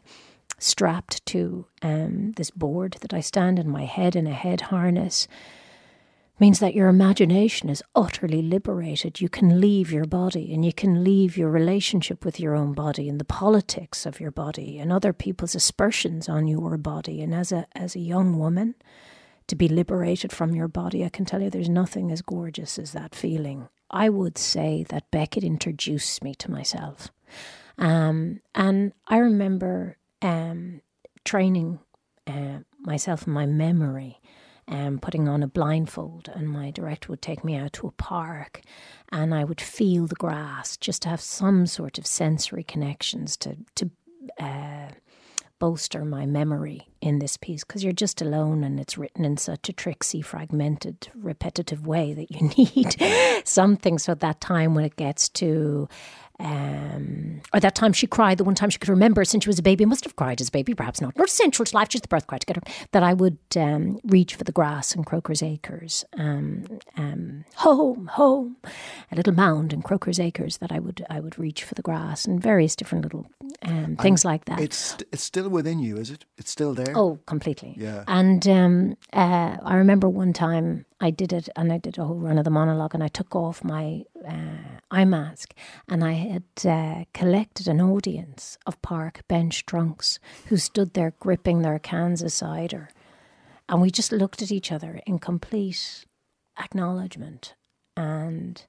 [0.59, 5.27] strapped to um, this board that I stand in my head in a head harness
[6.41, 9.21] means that your imagination is utterly liberated.
[9.21, 13.09] You can leave your body and you can leave your relationship with your own body
[13.09, 17.23] and the politics of your body and other people's aspersions on your body.
[17.23, 18.75] And as a as a young woman,
[19.47, 22.93] to be liberated from your body, I can tell you there's nothing as gorgeous as
[22.93, 23.69] that feeling.
[23.91, 27.11] I would say that Beckett introduced me to myself.
[27.79, 30.81] Um, and I remember um,
[31.25, 31.81] training
[32.27, 34.21] uh, myself in my memory
[34.69, 38.63] um, putting on a blindfold, and my director would take me out to a park,
[39.11, 43.57] and I would feel the grass just to have some sort of sensory connections to
[43.75, 43.91] to
[44.39, 44.89] uh,
[45.63, 49.69] bolster my memory in this piece because you're just alone and it's written in such
[49.69, 53.97] a tricksy, fragmented, repetitive way that you need something.
[53.97, 55.89] So that time when it gets to
[56.43, 59.59] um, or that time she cried, the one time she could remember since she was
[59.59, 62.03] a baby, must have cried as a baby, perhaps not, not essential to life, just
[62.03, 65.05] the birth cry to get her, that I would um, reach for the grass in
[65.05, 66.05] Croker's Acres.
[66.19, 66.65] Um,
[66.97, 68.57] um, home, home,
[69.11, 72.25] a little mound in Croker's Acres that I would I would reach for the grass
[72.25, 73.27] and various different little
[73.63, 74.61] um, things like that.
[74.61, 76.25] It's it's still within you, is it?
[76.39, 76.93] It's still there.
[76.97, 77.75] Oh, completely.
[77.79, 78.05] Yeah.
[78.09, 82.17] And um, uh, I remember one time I did it, and I did a whole
[82.17, 85.55] run of the monologue, and I took off my uh, eye mask,
[85.89, 91.63] and I had uh, collected an audience of park bench drunks who stood there gripping
[91.63, 92.91] their cans of cider,
[93.69, 96.05] and we just looked at each other in complete
[96.59, 97.55] acknowledgement,
[97.97, 98.65] and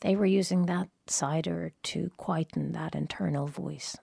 [0.00, 3.96] they were using that cider to quieten that internal voice,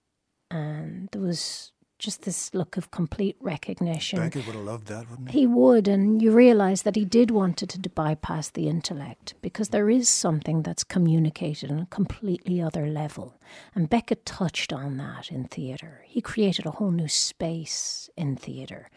[0.50, 4.20] and there was just this look of complete recognition.
[4.20, 5.40] Beckett would have loved that, wouldn't he?
[5.42, 9.70] He would, and you realise that he did want it to bypass the intellect because
[9.70, 13.36] there is something that's communicated on a completely other level.
[13.76, 16.04] And Beckett touched on that in theatre.
[16.06, 18.90] He created a whole new space in theatre.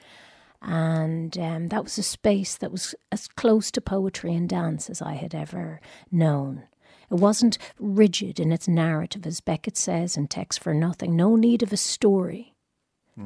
[0.63, 5.03] And um, that was a space that was as close to poetry and dance as
[5.03, 5.81] I had ever
[6.13, 6.63] known.
[7.11, 11.17] It wasn't rigid in its narrative, as Beckett says in Text for Nothing.
[11.17, 12.52] No need of a story.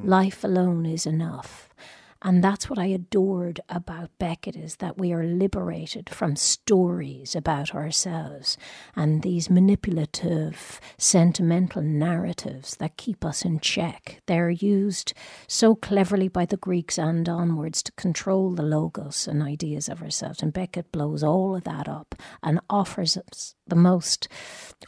[0.03, 1.69] Life alone is enough.
[2.27, 7.73] And that's what I adored about Beckett is that we are liberated from stories about
[7.73, 8.59] ourselves
[8.97, 14.23] and these manipulative, sentimental narratives that keep us in check.
[14.27, 15.15] They're used
[15.47, 20.43] so cleverly by the Greeks and onwards to control the logos and ideas of ourselves.
[20.43, 24.29] And Beckett blows all of that up and offers us the most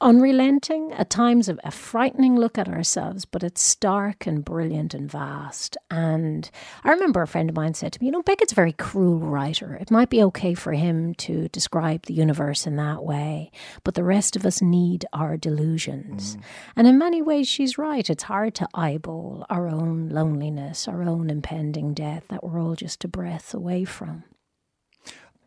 [0.01, 5.77] unrelenting, at times a, frightening look at ourselves, but it's stark and brilliant and vast.
[5.91, 6.49] And
[6.85, 9.75] I remember friend of mine said to me, You know, Beckett's a very cruel writer.
[9.75, 13.51] It might be okay for him to describe the universe in that way,
[13.85, 16.37] but the rest of us need our delusions.
[16.37, 16.43] Mm.
[16.77, 18.09] And in many ways, she's right.
[18.09, 23.05] It's hard to eyeball our own loneliness, our own impending death that we're all just
[23.05, 24.25] a breath away from.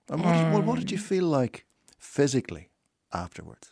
[0.09, 1.65] And what, um, well, what did you feel like
[1.97, 2.71] physically?
[3.13, 3.71] afterwards?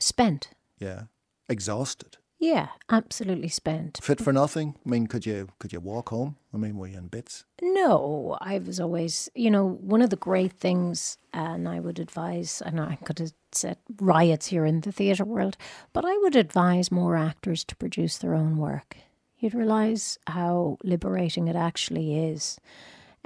[0.00, 0.50] Spent.
[0.78, 1.04] Yeah.
[1.48, 2.18] Exhausted.
[2.38, 3.98] Yeah, absolutely spent.
[4.02, 4.74] Fit for nothing?
[4.84, 6.36] I mean, could you could you walk home?
[6.52, 7.44] I mean, were you in bits?
[7.62, 12.62] No, I was always, you know, one of the great things, and I would advise,
[12.64, 15.56] and I could have said riots here in the theatre world,
[15.94, 18.96] but I would advise more actors to produce their own work.
[19.38, 22.58] You'd realise how liberating it actually is.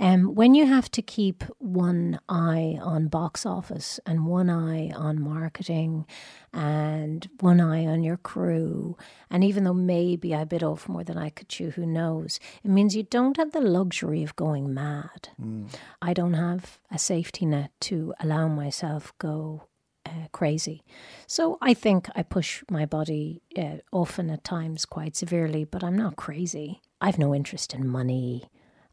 [0.01, 5.21] Um, when you have to keep one eye on box office and one eye on
[5.21, 6.07] marketing
[6.55, 8.97] and one eye on your crew,
[9.29, 12.71] and even though maybe I bit off more than I could chew, who knows, it
[12.71, 15.29] means you don't have the luxury of going mad.
[15.39, 15.69] Mm.
[16.01, 19.65] I don't have a safety net to allow myself go
[20.07, 20.83] uh, crazy.
[21.27, 25.97] So I think I push my body uh, often at times quite severely, but I'm
[25.97, 26.81] not crazy.
[27.03, 28.49] I've no interest in money.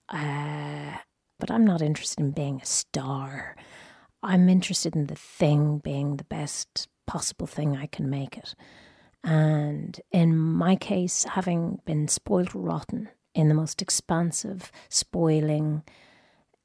[0.09, 0.97] Uh,
[1.39, 3.55] but I'm not interested in being a star.
[4.23, 8.55] I'm interested in the thing being the best possible thing I can make it.
[9.23, 15.83] And in my case, having been spoiled rotten in the most expansive, spoiling,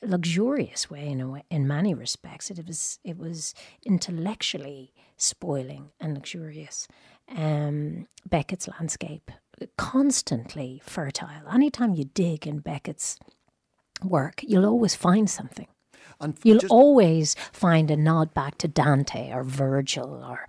[0.02, 6.88] luxurious way in way, in many respects, it was it was intellectually spoiling and luxurious.
[7.28, 9.30] Um, Beckett's landscape
[9.76, 11.28] constantly fertile.
[11.52, 13.18] Anytime you dig in Beckett's
[14.02, 15.68] work, you'll always find something.
[16.20, 20.46] And You'll always find a nod back to Dante or Virgil or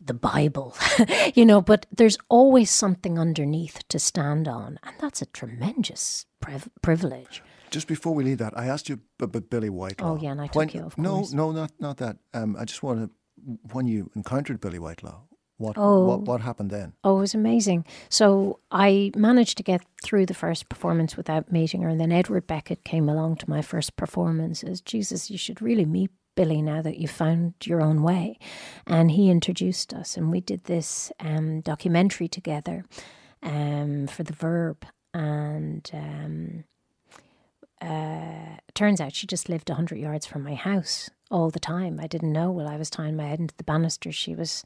[0.00, 0.76] the Bible,
[1.34, 4.78] you know, but there's always something underneath to stand on.
[4.82, 7.42] And that's a tremendous priv- privilege.
[7.70, 10.12] Just before we leave that, I asked you about Billie Whitelaw.
[10.12, 11.32] Oh, yeah, and I took When- you, of No, course.
[11.32, 12.18] no, not not that.
[12.34, 13.10] Um, I just want to.
[13.72, 15.22] When you encountered Billie Whitelaw,
[15.56, 16.04] what Oh.
[16.06, 16.92] what what happened then?
[17.04, 17.84] Oh, it was amazing.
[18.08, 21.88] So I managed to get through the first performance without meeting her.
[21.88, 25.84] And then Edward Beckett came along to my first performance as Jesus, you should really
[25.84, 28.38] meet Billie now that you've found your own way.
[28.86, 32.84] And he introduced us, and we did this um, documentary together
[33.42, 34.84] um, for the Verb.
[35.14, 36.64] And um,
[37.80, 42.00] uh, turns out she just lived 100 yards from my house all the time.
[42.00, 44.14] I didn't know while I was tying my head into the banisters.
[44.14, 44.64] She was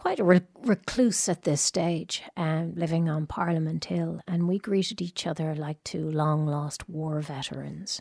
[0.00, 5.02] quite a re- recluse at this stage, um, living on Parliament Hill, and we greeted
[5.02, 8.00] each other like two long lost war veterans.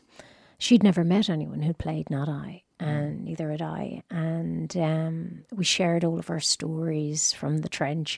[0.57, 4.03] She'd never met anyone who'd played Not I, and neither had I.
[4.09, 8.17] And um, we shared all of our stories from the trench.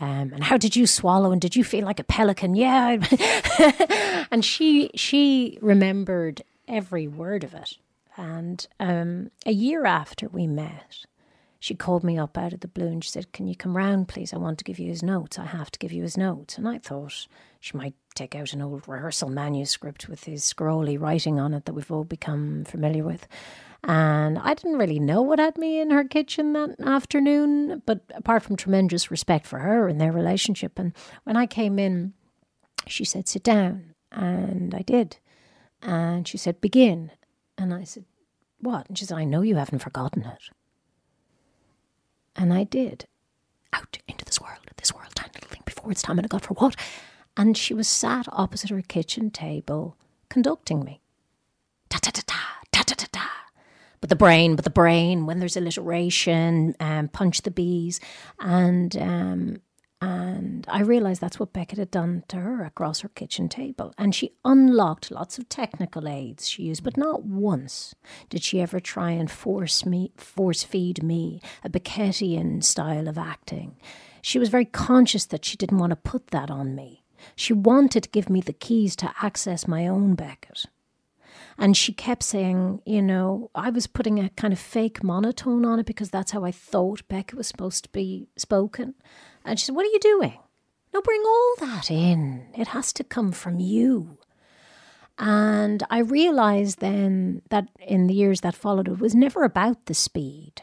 [0.00, 1.30] Um, and how did you swallow?
[1.30, 2.56] And did you feel like a pelican?
[2.56, 2.96] Yeah.
[4.32, 7.78] and she she remembered every word of it.
[8.16, 11.06] And um, a year after we met,
[11.62, 14.08] she called me up out of the blue and she said, Can you come round,
[14.08, 14.32] please?
[14.32, 15.38] I want to give you his notes.
[15.38, 16.56] I have to give you his notes.
[16.56, 17.26] And I thought
[17.60, 21.74] she might take out an old rehearsal manuscript with his scrawly writing on it that
[21.74, 23.28] we've all become familiar with.
[23.84, 28.42] And I didn't really know what had me in her kitchen that afternoon, but apart
[28.42, 30.78] from tremendous respect for her and their relationship.
[30.78, 30.94] And
[31.24, 32.14] when I came in,
[32.86, 33.94] she said, Sit down.
[34.10, 35.18] And I did.
[35.82, 37.10] And she said, Begin.
[37.58, 38.06] And I said,
[38.60, 38.88] What?
[38.88, 40.50] And she said, I know you haven't forgotten it.
[42.40, 43.04] And I did.
[43.74, 46.42] Out into this world, this world, tiny little thing before its time, and I got
[46.42, 46.74] for what?
[47.36, 49.94] And she was sat opposite her kitchen table,
[50.30, 51.02] conducting me.
[51.90, 52.40] Ta ta ta ta,
[52.72, 53.30] ta ta ta ta.
[54.00, 58.00] But the brain, but the brain, when there's alliteration, um, punch the bees.
[58.38, 59.60] And um,
[60.00, 63.92] and I realised that's what Beckett had done to her across her kitchen table.
[63.98, 67.94] And she unlocked lots of technical aids she used, but not once
[68.30, 73.76] did she ever try and force me, force feed me a Beckettian style of acting.
[74.22, 77.04] She was very conscious that she didn't want to put that on me.
[77.36, 80.66] She wanted to give me the keys to access my own Beckett.
[81.60, 85.78] And she kept saying, you know, I was putting a kind of fake monotone on
[85.78, 88.94] it because that's how I thought Beckett was supposed to be spoken.
[89.44, 90.38] And she said, What are you doing?
[90.94, 92.46] No, bring all that in.
[92.56, 94.16] It has to come from you.
[95.18, 99.94] And I realized then that in the years that followed, it was never about the
[99.94, 100.62] speed.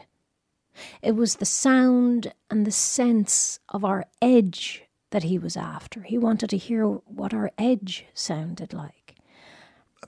[1.00, 6.02] It was the sound and the sense of our edge that he was after.
[6.02, 9.07] He wanted to hear what our edge sounded like.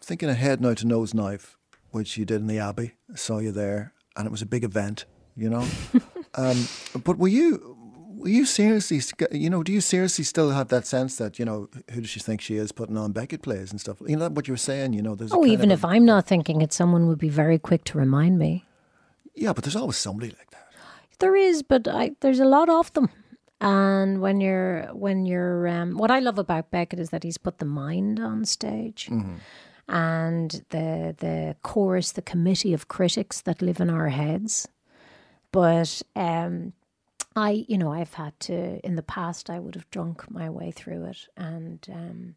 [0.01, 1.59] I'm thinking ahead now to No's Knife,
[1.90, 2.92] which you did in the Abbey.
[3.12, 5.05] I saw you there, and it was a big event,
[5.36, 5.66] you know.
[6.34, 6.66] um,
[7.05, 7.76] but were you
[8.16, 9.01] were you seriously,
[9.32, 12.20] you know, do you seriously still have that sense that you know who does she
[12.20, 13.98] think she is putting on Beckett plays and stuff?
[14.07, 14.94] You know what you were saying.
[14.94, 17.59] You know, there's a Oh, even if I'm not thinking it, someone would be very
[17.59, 18.64] quick to remind me.
[19.34, 20.66] yeah, but there's always somebody like that.
[21.18, 23.11] There is, but I, there's a lot of them.
[23.61, 27.59] And when you're when you're um, what I love about Beckett is that he's put
[27.59, 29.11] the mind on stage,
[29.91, 34.68] and the the chorus, the committee of critics that live in our heads.
[35.53, 36.72] But um,
[37.34, 39.51] I, you know, I've had to in the past.
[39.51, 42.34] I would have drunk my way through it, and um,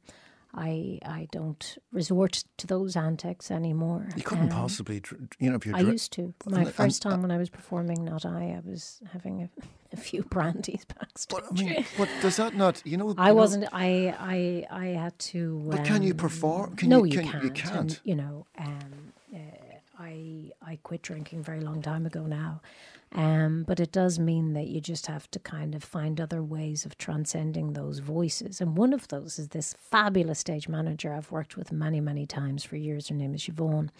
[0.55, 4.07] I I don't resort to those antics anymore.
[4.15, 5.01] You couldn't Um, possibly,
[5.39, 5.75] you know, if you're.
[5.75, 6.33] I used to.
[6.45, 9.49] My and- first and- time when I was performing Not I, I was having a,
[9.93, 11.39] a few brandies backstage.
[11.41, 12.81] But I mean, but does that not?
[12.85, 13.65] You know, I you wasn't.
[13.71, 15.67] I I I had to.
[15.71, 16.75] But can you um, perform?
[16.75, 17.43] Can no, you, you, can, can't.
[17.43, 18.01] You can't.
[18.03, 19.37] you know, um, uh,
[19.99, 22.61] I I quit drinking a very long time ago now,
[23.13, 26.85] um, but it does mean that you just have to kind of find other ways
[26.85, 28.59] of transcending those voices.
[28.61, 32.63] And one of those is this fabulous stage manager I've worked with many many times
[32.63, 33.09] for years.
[33.09, 33.91] Her name is Yvonne.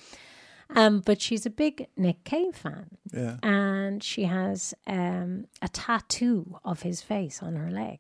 [0.69, 3.35] Um, but she's a big Nick Cave fan Yeah.
[3.43, 7.99] and she has um, a tattoo of his face on her leg.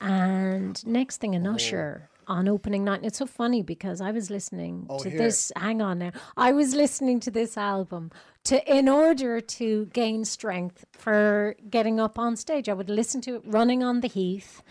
[0.00, 2.96] And next thing, an usher on opening night.
[2.98, 5.18] And it's so funny because I was listening Oh, to here.
[5.18, 5.52] this.
[5.56, 6.12] Hang on now.
[6.36, 8.10] I was listening to this album
[8.44, 12.68] to in order to gain strength for getting up on stage.
[12.68, 14.62] I would listen to it running on the heath,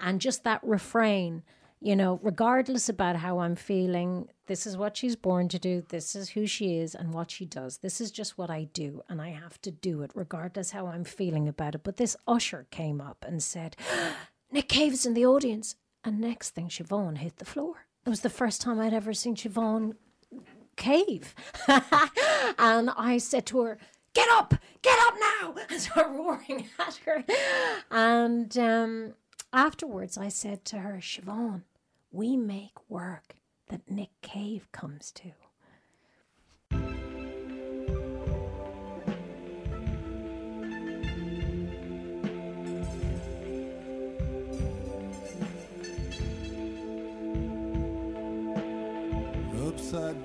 [0.00, 1.42] and just that refrain.
[1.78, 5.82] You know, regardless about how I'm feeling, this is what she's born to do.
[5.90, 7.78] This is who she is and what she does.
[7.78, 11.04] This is just what I do, and I have to do it regardless how I'm
[11.04, 11.82] feeling about it.
[11.84, 13.76] But this usher came up and said,
[14.50, 15.76] Nick Cave is in the audience.
[16.06, 17.86] And next thing, Siobhan hit the floor.
[18.06, 19.94] It was the first time I'd ever seen Siobhan
[20.76, 21.34] cave.
[22.58, 23.78] and I said to her,
[24.14, 27.24] Get up, get up now, and start roaring at her.
[27.90, 29.14] And um,
[29.52, 31.62] afterwards, I said to her, Siobhan,
[32.12, 33.34] we make work
[33.68, 35.32] that Nick Cave comes to.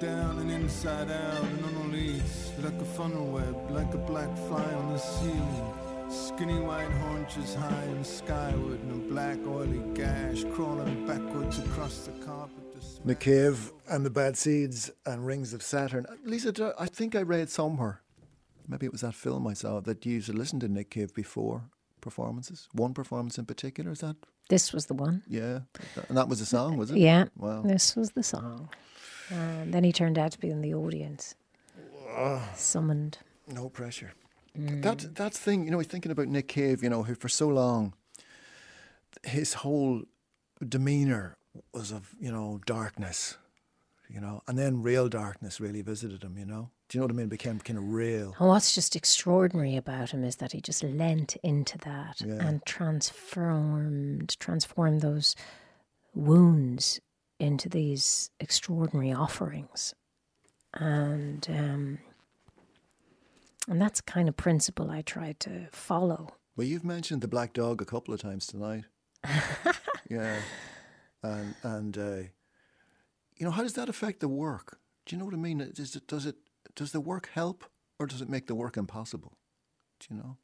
[0.02, 2.22] Down and inside out and on a leash
[2.64, 5.74] Like a funnel web, like a black fly on the ceiling
[6.10, 12.12] Skinny white haunches high and skyward And a black oily gash crawling backwards across the
[12.26, 16.06] carpet to smack- Nick Cave and the Bad Seeds and Rings of Saturn.
[16.26, 18.02] Lisa, I think I read somewhere,
[18.68, 21.14] maybe it was that film I saw, that you used to listen to Nick Cave
[21.14, 21.64] before
[22.02, 22.68] performances.
[22.74, 24.16] One performance in particular, is that?
[24.49, 25.22] This was the one.
[25.28, 25.60] Yeah.
[26.10, 26.97] And that was the song, was it?
[26.97, 27.26] Yeah.
[27.38, 27.62] Wow.
[27.62, 28.70] This was the song.
[29.32, 31.36] And then he turned out to be in the audience.
[32.55, 33.17] Summoned.
[33.47, 34.11] No pressure.
[34.57, 34.82] Mm.
[34.84, 37.93] That that thing, you know, thinking about Nick Cave, you know, who for so long,
[39.23, 40.03] his whole
[40.67, 41.38] demeanor
[41.73, 43.38] was of you know darkness,
[44.09, 46.38] you know, and then real darkness really visited him.
[46.38, 47.29] You know, do you know what I mean?
[47.29, 48.36] Became kind of real.
[48.39, 52.45] And what's just extraordinary about him is that he just leant into that Yeah.
[52.45, 55.36] and transformed transformed those
[56.13, 56.99] wounds
[57.41, 59.93] into these extraordinary offerings.
[60.73, 61.99] And um,
[63.67, 66.29] and that's the kind of principle I try to follow.
[66.55, 68.85] Well, you've mentioned the black dog a couple of times tonight.
[70.09, 70.37] yeah,
[71.23, 72.21] and and uh,
[73.35, 74.79] you know, how does that affect the work?
[75.05, 75.71] Do you know what I mean?
[75.73, 76.35] Does it does it
[76.75, 77.65] does the work help
[77.99, 79.33] or does it make the work impossible?
[79.99, 80.37] Do you know?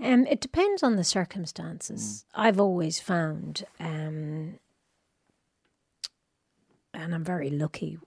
[0.00, 2.24] Um, it depends on the circumstances.
[2.34, 4.58] I've always found, um,
[6.94, 7.98] and I'm very lucky,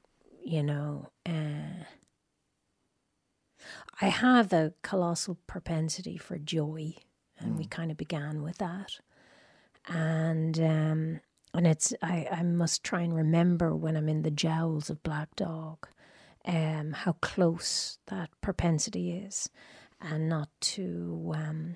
[0.43, 1.09] you know.
[1.25, 1.83] Uh,
[4.01, 6.93] I have a colossal propensity for joy,
[7.39, 8.99] and we kind of began with that.
[9.87, 11.19] And um,
[11.53, 15.35] and it's I, I must try and remember when I'm in the jowls of Black
[15.35, 15.87] Dog,
[16.45, 19.49] um, how close that propensity is,
[19.99, 21.75] and not to um,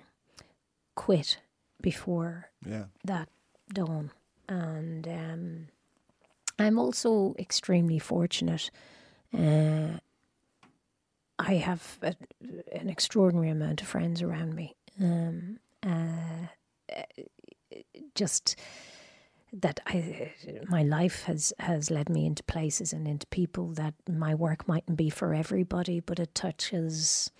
[0.96, 1.40] quit
[1.82, 2.86] before Yeah.
[3.06, 3.30] that
[3.74, 4.12] dawn.
[4.48, 5.68] And um,
[6.62, 8.70] I'm also extremely fortunate.
[9.38, 9.98] Uh,
[11.40, 12.16] I have a,
[12.72, 14.76] an extraordinary amount of friends around me.
[15.02, 16.48] Um, uh,
[18.16, 18.56] just
[19.54, 20.32] that I,
[20.70, 24.98] my life has has led me into places and into people that my work mightn't
[24.98, 27.32] be for everybody, but it touches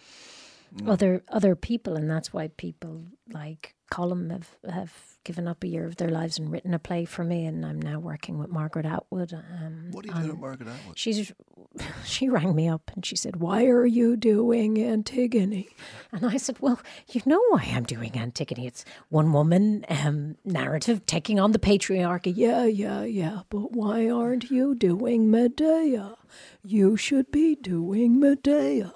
[0.86, 5.86] other other people, and that's why people like Colum have have given up a year
[5.86, 8.88] of their lives and written a play for me, and I'm now working with Margaret
[8.88, 9.34] Atwood.
[9.34, 10.98] Um, What are you doing on- at Margaret Atwood?
[10.98, 11.32] She's
[12.06, 15.68] she rang me up and she said, "Why are you doing Antigone?"
[16.12, 16.80] And I said, "Well,
[17.12, 18.66] you know why I'm doing Antigone.
[18.66, 22.34] It's one woman um, narrative taking on the patriarchy.
[22.36, 23.42] Yeah, yeah, yeah.
[23.50, 26.16] But why aren't you doing Medea?
[26.64, 28.94] You should be doing Medea."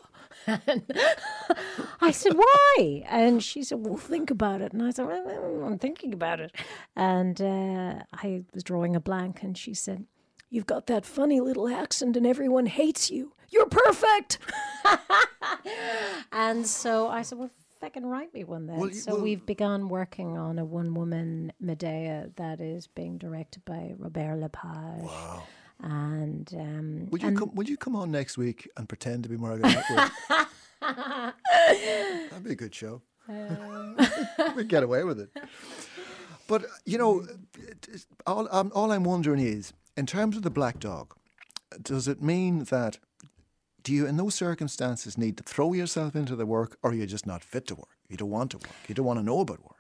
[0.47, 0.83] And
[2.01, 5.79] I said, "Why?" And she said, "Well, think about it." And I said, well, "I'm
[5.79, 6.51] thinking about it."
[6.95, 10.05] And uh, I was drawing a blank, and she said,
[10.49, 13.33] "You've got that funny little accent, and everyone hates you.
[13.49, 14.39] You're perfect."
[16.31, 18.77] and so I said, "Well." Fucking write me one then.
[18.77, 23.93] Well, so well- we've begun working on a one-woman Medea that is being directed by
[23.99, 25.03] Robert Lepage.
[25.03, 25.43] Wow!
[25.81, 27.53] And um, Would you and come?
[27.55, 30.47] Would you come on next week and pretend to be Margaret Atwood?
[32.31, 33.01] That'd be a good show.
[34.55, 35.29] We'd get away with it.
[36.47, 37.27] But you know,
[38.25, 41.15] all, um, all I'm wondering is, in terms of the black dog,
[41.81, 42.99] does it mean that
[43.85, 47.07] do you, in those circumstances, need to throw yourself into the work, or you're you
[47.07, 47.97] just not fit to work?
[48.09, 48.75] You don't want to work.
[48.87, 49.74] You don't want to know about work.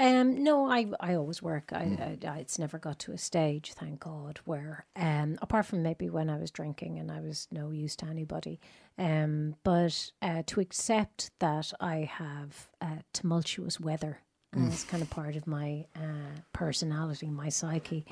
[0.00, 1.72] Um, no, I I always work.
[1.72, 1.84] I,
[2.24, 6.08] I, I it's never got to a stage, thank God, where um, apart from maybe
[6.08, 8.58] when I was drinking and I was no use to anybody,
[8.98, 14.14] um, but uh, to accept that I have uh, tumultuous weather
[14.56, 18.04] Uh, it's kind of part of my uh, personality, my psyche.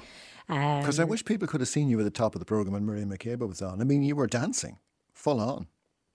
[0.49, 2.75] Um, Because I wish people could have seen you at the top of the program
[2.75, 3.81] when Maria McCabe was on.
[3.81, 4.79] I mean, you were dancing
[5.15, 5.67] full on.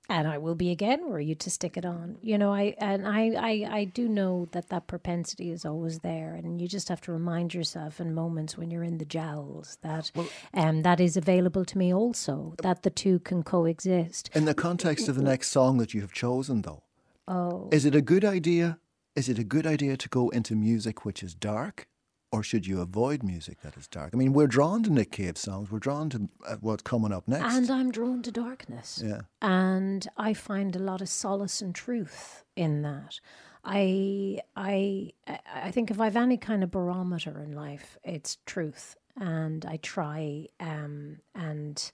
[0.09, 2.17] And I will be again were you to stick it on.
[2.21, 6.35] You know, I and I, I I do know that that propensity is always there,
[6.35, 10.11] and you just have to remind yourself in moments when you're in the jowls that
[10.53, 12.55] um that is available to me also.
[12.61, 14.29] That the two can coexist.
[14.35, 16.83] In the context of the next song that you have chosen, though,
[17.27, 18.79] Oh, is it a good idea?
[19.15, 21.87] Is it a good idea to go into music which is dark,
[22.33, 24.09] or should you avoid music that is dark?
[24.11, 25.69] I mean, we're drawn to Nick Cave songs.
[25.71, 27.53] We're drawn to uh, what's coming up next.
[27.53, 29.01] and I'm drawn to darkness.
[29.05, 29.21] yeah.
[29.41, 33.19] and I find a lot of solace and truth in that.
[33.63, 35.11] I I
[35.53, 40.47] I think if I've any kind of barometer in life, it's truth, and I try
[40.59, 41.91] um, and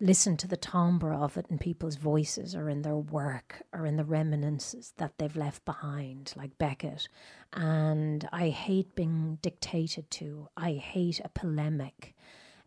[0.00, 3.96] listen to the timbre of it in people's voices or in their work or in
[3.96, 7.08] the reminiscences that they've left behind, like Beckett.
[7.52, 10.48] And I hate being dictated to.
[10.56, 12.14] I hate a polemic.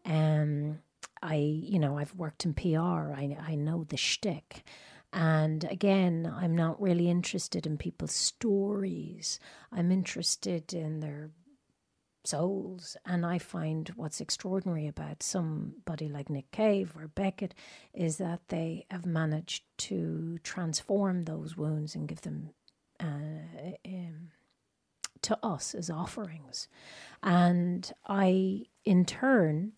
[0.06, 0.80] Um,
[1.22, 3.14] I, you know, I've worked in PR.
[3.14, 4.64] I, I know the shtick.
[5.12, 9.40] And again, I'm not really interested in people's stories.
[9.72, 11.30] I'm interested in their
[12.24, 12.98] souls.
[13.06, 17.54] And I find what's extraordinary about somebody like Nick Cave or Beckett
[17.94, 22.52] is that they have managed to transform those wounds and give them
[23.00, 24.32] uh, um,
[25.22, 26.68] to us as offerings.
[27.22, 29.74] And I, in turn,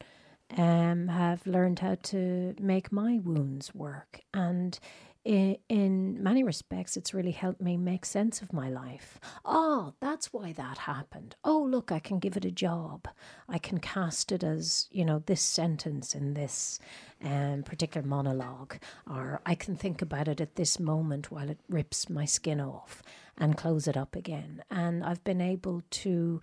[0.58, 4.22] um, have learned how to make my wounds work.
[4.34, 4.80] And
[5.26, 9.20] in, in many respects, it's really helped me make sense of my life.
[9.44, 11.36] Oh, that's why that happened.
[11.44, 13.08] Oh, look, I can give it a job.
[13.50, 16.80] I can cast it as, you know, this sentence in this
[17.24, 18.76] um, particular monologue,
[19.10, 23.02] or I can think about it at this moment while it rips my skin off
[23.36, 24.64] and close it up again.
[24.70, 26.40] And I've been able to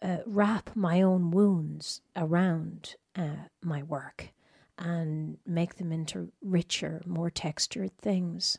[0.00, 4.30] uh, wrap my own wounds around uh, my work
[4.80, 8.58] and make them into richer, more textured things.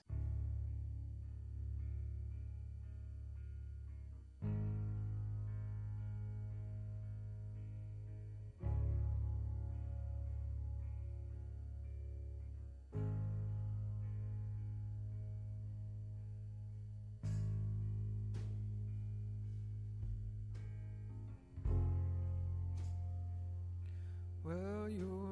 [24.43, 25.30] Well, friend.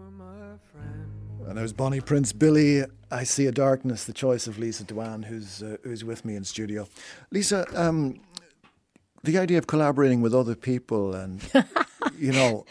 [1.48, 2.84] And there's Bonnie Prince Billy.
[3.12, 4.04] I see a darkness.
[4.04, 6.88] The choice of Lisa Dwan, who's uh, who's with me in studio.
[7.32, 8.20] Lisa, um,
[9.24, 11.42] the idea of collaborating with other people, and
[12.20, 12.66] you know,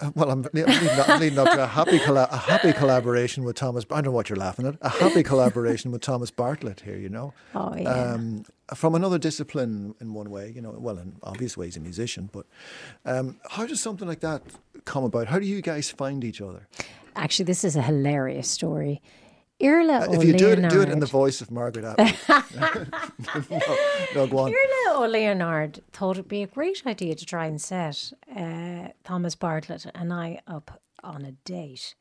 [0.00, 3.42] uh, well, I'm leading up, I'm leading up to a happy colla- a happy collaboration
[3.42, 3.84] with Thomas.
[3.90, 4.76] I don't know what you're laughing at.
[4.82, 6.96] A happy collaboration with Thomas Bartlett here.
[6.96, 7.88] You know, Oh, yeah.
[7.90, 8.44] um,
[8.76, 10.52] from another discipline in one way.
[10.54, 12.30] You know, well, in obvious ways, a musician.
[12.32, 12.46] But
[13.04, 14.42] um, how does something like that
[14.84, 15.28] come about?
[15.28, 16.68] How do you guys find each other?
[17.16, 19.02] Actually, this is a hilarious story.
[19.60, 22.14] Irla Uh, if you do it, do it in the voice of Margaret Atwood.
[23.50, 23.60] no,
[24.14, 24.52] no, go on.
[24.52, 29.86] Irla O'Leonard thought it'd be a great idea to try and set uh, Thomas Bartlett
[29.94, 31.94] and I up on a date.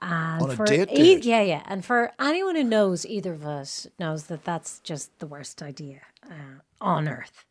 [0.00, 1.62] And On a for date e- yeah, yeah.
[1.66, 6.00] And for anyone who knows either of us knows that that's just the worst idea
[6.24, 7.44] uh, on earth.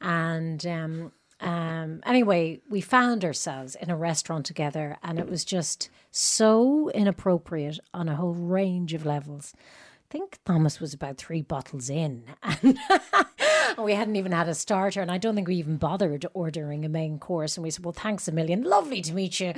[0.00, 5.90] And um, um, anyway, we found ourselves in a restaurant together, and it was just
[6.10, 9.52] so inappropriate on a whole range of levels.
[9.56, 12.24] I think Thomas was about three bottles in,
[13.82, 16.88] we hadn't even had a starter, and I don't think we even bothered ordering a
[16.88, 17.56] main course.
[17.56, 19.52] And we said, "Well, thanks a million, lovely to meet you."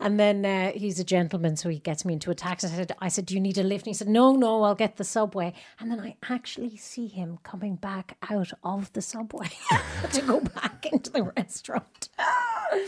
[0.00, 2.66] And then uh, he's a gentleman, so he gets me into a taxi.
[2.66, 4.74] I said, "I said, do you need a lift?" And he said, "No, no, I'll
[4.74, 9.50] get the subway." And then I actually see him coming back out of the subway
[10.12, 12.08] to go back into the restaurant,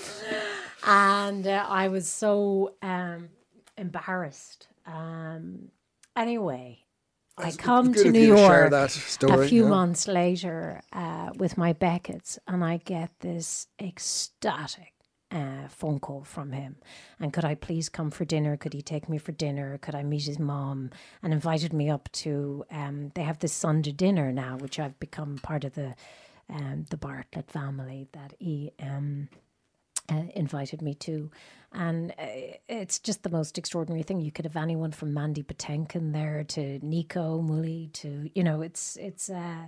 [0.86, 3.30] and uh, I was so um,
[3.76, 4.68] embarrassed.
[4.86, 5.70] Um,
[6.16, 6.85] anyway.
[7.38, 9.68] I come to New York that story, a few yeah.
[9.68, 14.94] months later uh, with my Beckett's, and I get this ecstatic
[15.30, 16.76] uh, phone call from him.
[17.20, 18.56] And could I please come for dinner?
[18.56, 19.76] Could he take me for dinner?
[19.78, 20.90] Could I meet his mom?
[21.22, 22.64] And invited me up to.
[22.70, 25.94] Um, they have this Sunday dinner now, which I've become part of the
[26.48, 28.72] um, the Bartlett family that he.
[28.80, 29.28] Um,
[30.10, 31.30] uh, invited me to.
[31.72, 34.20] And uh, it's just the most extraordinary thing.
[34.20, 38.96] You could have anyone from Mandy Patinkin there to Nico Muhly to, you know, it's,
[38.96, 39.66] it's, uh,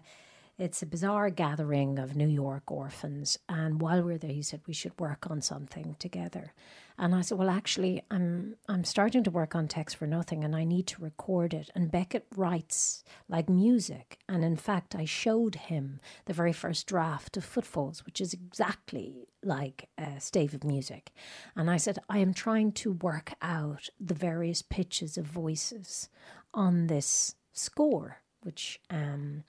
[0.59, 3.39] it's a bizarre gathering of New York orphans.
[3.49, 6.53] And while we are there, he said we should work on something together.
[7.01, 10.57] And I said, well, actually, I'm I'm starting to work on text for nothing, and
[10.57, 11.71] I need to record it.
[11.75, 17.37] And Beckett writes like music, and in fact, I showed him the very first draft
[17.37, 21.13] of Footfalls, which is exactly like a stave of music.
[21.55, 26.09] And I said, I am trying to work out the various pitches of voices
[26.53, 29.45] on this score, which um,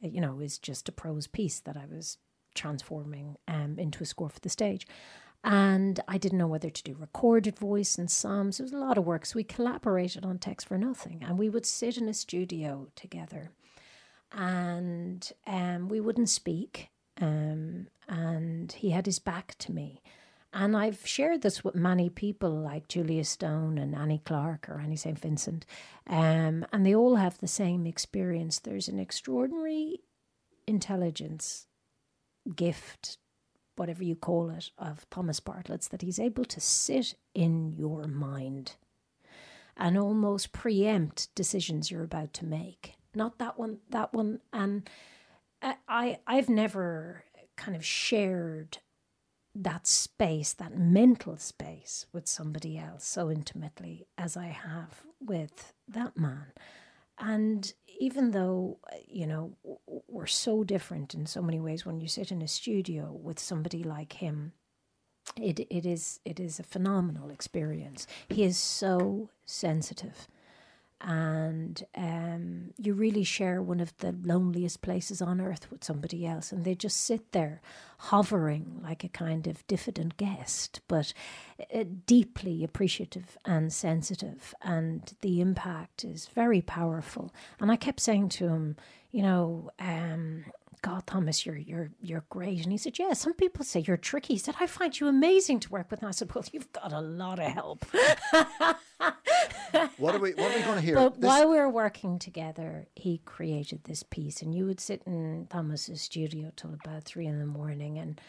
[0.00, 2.16] you know is just a prose piece that I was
[2.54, 4.86] transforming um, into a score for the stage.
[5.46, 8.58] And I didn't know whether to do recorded voice and psalms.
[8.58, 9.24] It was a lot of work.
[9.24, 11.22] So we collaborated on Text for Nothing.
[11.24, 13.52] And we would sit in a studio together
[14.32, 16.90] and um, we wouldn't speak.
[17.20, 20.02] Um, and he had his back to me.
[20.52, 24.96] And I've shared this with many people like Julia Stone and Annie Clark or Annie
[24.96, 25.18] St.
[25.18, 25.64] Vincent.
[26.08, 28.58] Um, and they all have the same experience.
[28.58, 30.00] There's an extraordinary
[30.66, 31.66] intelligence,
[32.56, 33.18] gift,
[33.76, 38.74] whatever you call it, of Thomas Bartlett's, that he's able to sit in your mind
[39.76, 42.94] and almost preempt decisions you're about to make.
[43.14, 44.40] Not that one, that one.
[44.52, 44.88] And
[45.62, 47.24] I, I've never
[47.56, 48.78] kind of shared
[49.54, 56.16] that space, that mental space with somebody else so intimately as I have with that
[56.16, 56.52] man.
[57.18, 59.56] And even though, you know,
[60.08, 63.82] we're so different in so many ways, when you sit in a studio with somebody
[63.82, 64.52] like him,
[65.40, 68.06] it, it is it is a phenomenal experience.
[68.28, 70.28] He is so sensitive
[71.00, 76.52] and um, you really share one of the loneliest places on earth with somebody else,
[76.52, 77.60] and they just sit there
[77.98, 81.12] hovering like a kind of diffident guest, but
[81.74, 87.32] uh, deeply appreciative and sensitive, and the impact is very powerful.
[87.60, 88.76] And I kept saying to him,
[89.10, 90.44] you know, um,
[90.82, 92.62] God, Thomas, you're you're you're great.
[92.62, 94.34] And he said, Yeah, some people say you're tricky.
[94.34, 96.00] He said, I find you amazing to work with.
[96.00, 97.84] And I said, Well, you've got a lot of help.
[99.98, 100.94] what are we what are we going to hear?
[100.94, 101.28] But this...
[101.28, 106.02] while we were working together, he created this piece and you would sit in Thomas's
[106.02, 108.20] studio till about three in the morning and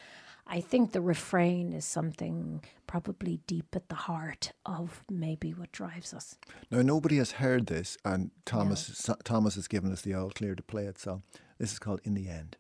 [0.50, 6.14] I think the refrain is something probably deep at the heart of maybe what drives
[6.14, 6.38] us.
[6.72, 9.16] Now, nobody has heard this, and Thomas no.
[9.26, 11.00] Thomas has given us the all clear to play it.
[11.00, 11.22] So
[11.58, 12.56] this is called In the End.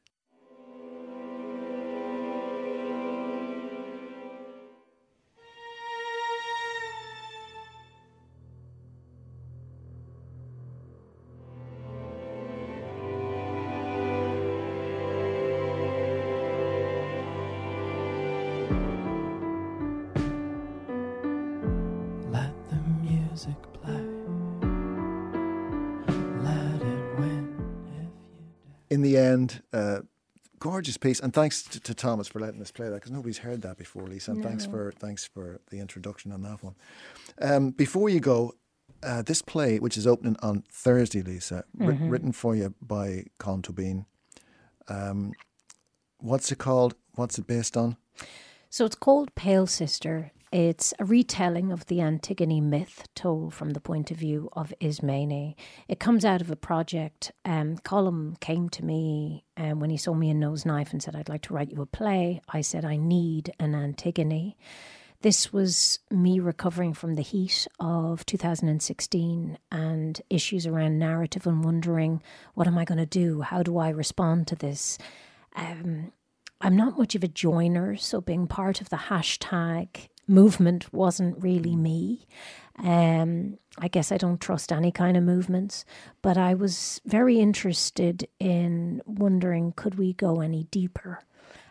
[30.77, 33.63] Gorgeous piece, and thanks to, to, Thomas for letting us play that because nobody's heard
[33.63, 34.29] that before, Lisa.
[34.29, 34.47] And no.
[34.47, 36.75] thanks for thanks for the introduction on that one.
[37.41, 38.53] Um, before you go,
[39.01, 42.09] uh, this play, which is opening on Thursday, Lisa, mm-hmm.
[42.09, 44.05] written for you by Colm Tóibín.
[44.87, 45.33] Um,
[46.19, 46.93] what's it called?
[47.15, 47.97] What's it based on?
[48.69, 53.81] So it's called Pale Sister, it's a retelling of the Antigone myth told from the
[53.81, 55.55] point of view of Ismene.
[55.87, 57.33] It comes out of a project.
[57.43, 61.15] Um, Colm came to me um, when he saw me in No's Knife and said,
[61.15, 62.41] I'd like to write you a play.
[62.47, 64.55] I said, I need an Antigone.
[65.21, 72.21] This was me recovering from the heat of 2016 and issues around narrative and wondering,
[72.53, 73.41] what am I going to do?
[73.41, 74.97] How do I respond to this?
[75.55, 76.13] Um,
[76.61, 81.75] I'm not much of a joiner, so being part of the hashtag movement wasn't really
[81.75, 82.27] me.
[82.77, 85.85] Um, I guess I don't trust any kind of movements,
[86.21, 91.23] but I was very interested in wondering could we go any deeper?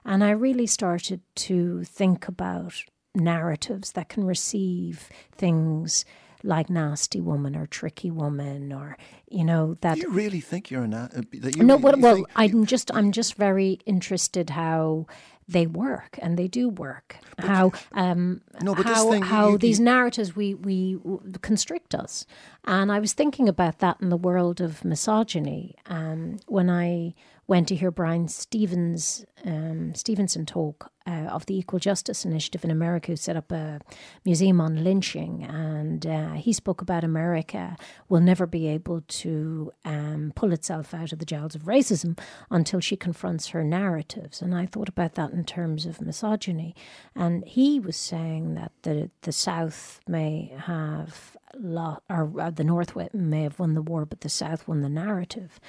[0.05, 2.85] And I really started to think about
[3.15, 6.05] narratives that can receive things
[6.43, 8.97] like nasty woman or tricky woman or
[9.29, 12.01] you know that Do you really think you're a na- uh, that you no really,
[12.01, 15.07] well, well i'm just i'm just very interested how
[15.49, 17.17] they work and they do work.
[17.37, 20.99] But how um, no, how, thing, how you, these you, narratives we we
[21.43, 22.27] constrict us,
[22.65, 27.15] and I was thinking about that in the world of misogyny um, when I
[27.49, 32.71] went to hear Bryan Stevens um, Stevenson talk uh, of the Equal Justice Initiative in
[32.71, 33.81] America, who set up a
[34.25, 37.77] museum on lynching, and uh, he spoke about America
[38.09, 42.19] will never be able to um, pull itself out of the jails of racism
[42.51, 44.43] until she confronts her narratives.
[44.43, 46.75] And I thought about that in terms of misogyny,
[47.15, 52.97] and he was saying that the the South may have lost, or uh, the North
[53.15, 55.61] may have won the war, but the South won the narrative.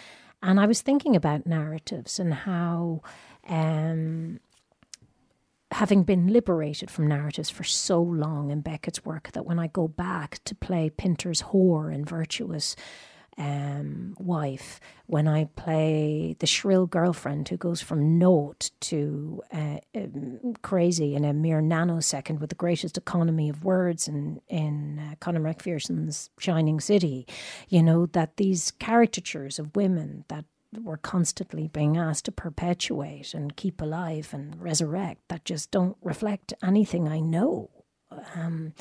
[0.42, 3.02] And I was thinking about narratives and how.
[3.48, 4.40] Um,
[5.72, 9.88] having been liberated from narratives for so long in Beckett's work that when I go
[9.88, 12.76] back to play Pinter's whore and virtuous
[13.38, 20.56] um, wife, when I play the shrill girlfriend who goes from note to uh, um,
[20.64, 25.42] crazy in a mere nanosecond with the greatest economy of words in, in uh, Conor
[25.42, 27.28] McPherson's Shining City,
[27.70, 33.56] you know, that these caricatures of women that we're constantly being asked to perpetuate and
[33.56, 37.70] keep alive and resurrect that just don't reflect anything I know.
[38.36, 38.74] Um,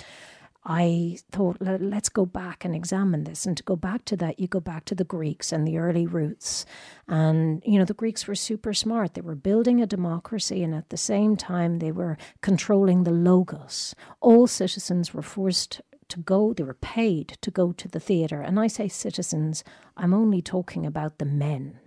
[0.69, 3.47] I thought, let's go back and examine this.
[3.47, 6.09] And to go back to that, you go back to the Greeks and the early
[6.09, 6.67] roots.
[7.07, 9.15] And, you know, the Greeks were super smart.
[9.15, 13.95] They were building a democracy, and at the same time, they were controlling the logos.
[14.21, 18.41] All citizens were forced to go, they were paid to go to the theatre.
[18.41, 19.65] And I say citizens,
[19.97, 21.79] I'm only talking about the men.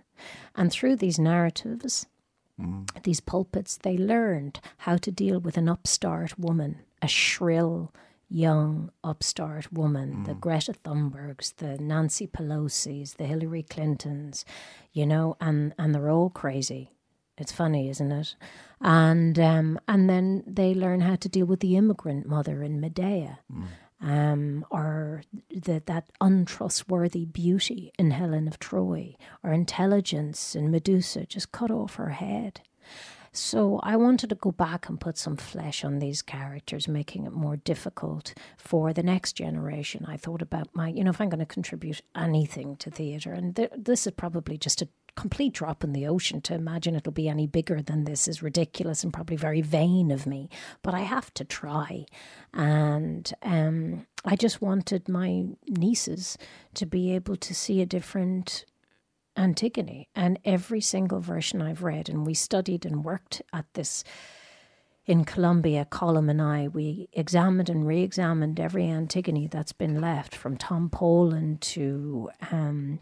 [0.54, 2.06] And through these narratives,
[2.60, 2.86] mm.
[3.02, 7.92] these pulpits, they learned how to deal with an upstart woman, a shrill,
[8.30, 10.26] young upstart woman, mm.
[10.26, 14.44] the Greta Thunbergs, the Nancy Pelosi's, the Hillary Clintons,
[14.92, 16.92] you know, and, and they're all crazy.
[17.36, 18.36] It's funny, isn't it?
[18.80, 23.40] And um, and then they learn how to deal with the immigrant mother in Medea.
[23.52, 23.66] Mm.
[24.02, 31.52] Um, or the, that untrustworthy beauty in Helen of Troy, or intelligence in Medusa just
[31.52, 32.62] cut off her head.
[33.32, 37.32] So I wanted to go back and put some flesh on these characters, making it
[37.32, 40.04] more difficult for the next generation.
[40.08, 43.54] I thought about my, you know, if I'm going to contribute anything to theatre, and
[43.54, 47.28] th- this is probably just a complete drop in the ocean to imagine it'll be
[47.28, 50.48] any bigger than this is ridiculous and probably very vain of me
[50.82, 52.04] but i have to try
[52.54, 56.38] and um, i just wanted my nieces
[56.74, 58.64] to be able to see a different
[59.36, 60.08] Antigone.
[60.14, 64.04] And every single version I've read, and we studied and worked at this
[65.06, 70.34] in Columbia, Colm and I, we examined and re examined every Antigone that's been left,
[70.34, 73.00] from Tom Paulin to um,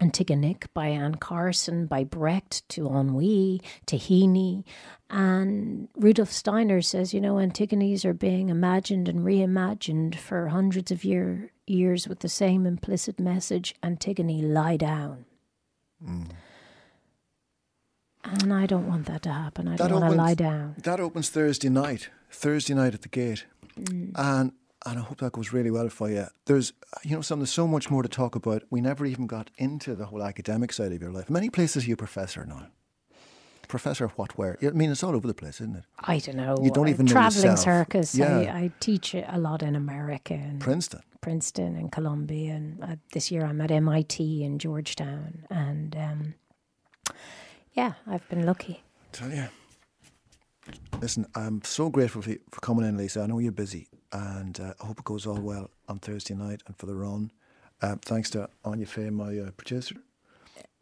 [0.00, 4.64] Antigonick by Anne Carson, by Brecht to Anouilh to Heaney.
[5.08, 11.04] And Rudolf Steiner says, you know, Antigones are being imagined and reimagined for hundreds of
[11.04, 15.25] year, years with the same implicit message Antigone, lie down.
[16.04, 16.30] Mm.
[18.24, 19.68] And I don't want that to happen.
[19.68, 20.74] I that don't want to lie down.
[20.82, 22.10] That opens Thursday night.
[22.30, 23.46] Thursday night at the gate.
[23.78, 24.12] Mm.
[24.14, 24.52] And
[24.84, 26.26] and I hope that goes really well for you.
[26.44, 28.62] There's, you know, some there's so much more to talk about.
[28.70, 31.28] We never even got into the whole academic side of your life.
[31.28, 32.68] Many places you're professor now.
[33.68, 34.58] Professor what where?
[34.62, 35.84] I mean, it's all over the place, isn't it?
[36.00, 36.56] I don't know.
[36.62, 38.14] You don't even traveling know circus.
[38.14, 38.38] Yeah.
[38.38, 43.30] I, I, teach a lot in America and Princeton, Princeton and Columbia, and uh, this
[43.30, 46.34] year I'm at MIT in Georgetown, and um,
[47.72, 48.82] yeah, I've been lucky.
[49.12, 49.48] I tell you.
[51.00, 53.20] Listen, I'm so grateful for, for coming in, Lisa.
[53.20, 56.62] I know you're busy, and uh, I hope it goes all well on Thursday night
[56.66, 57.30] and for the run.
[57.82, 59.96] Uh, thanks to Anya Fay, my uh, producer.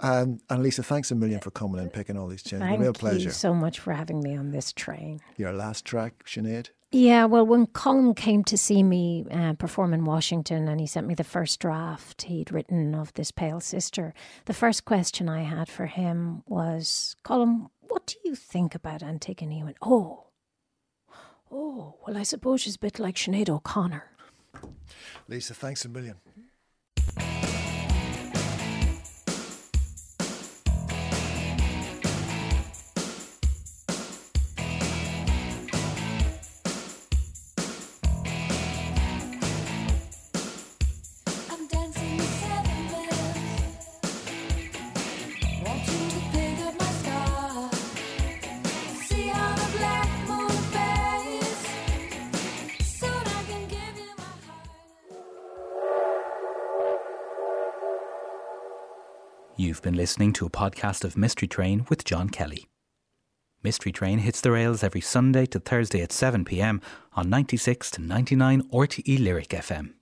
[0.01, 2.63] Um, and Lisa, thanks a million for coming and picking all these tunes.
[2.63, 3.17] Thank real pleasure.
[3.17, 5.21] Thank you so much for having me on this train.
[5.37, 6.71] Your last track, Sinead?
[6.91, 11.07] Yeah, well, when Colm came to see me uh, perform in Washington and he sent
[11.09, 14.15] me the first draft he'd written of This Pale Sister,
[14.45, 19.57] the first question I had for him was, Colm, what do you think about Antigone?
[19.57, 20.27] He went, Oh,
[21.51, 24.05] oh, well, I suppose she's a bit like Sinead O'Connor.
[25.29, 26.17] Lisa, thanks a million.
[60.05, 62.67] Listening to a podcast of Mystery Train with John Kelly.
[63.63, 66.83] Mystery Train hits the rails every Sunday to Thursday at 7 pm
[67.15, 69.95] on 96 to 99 RTE Lyric FM.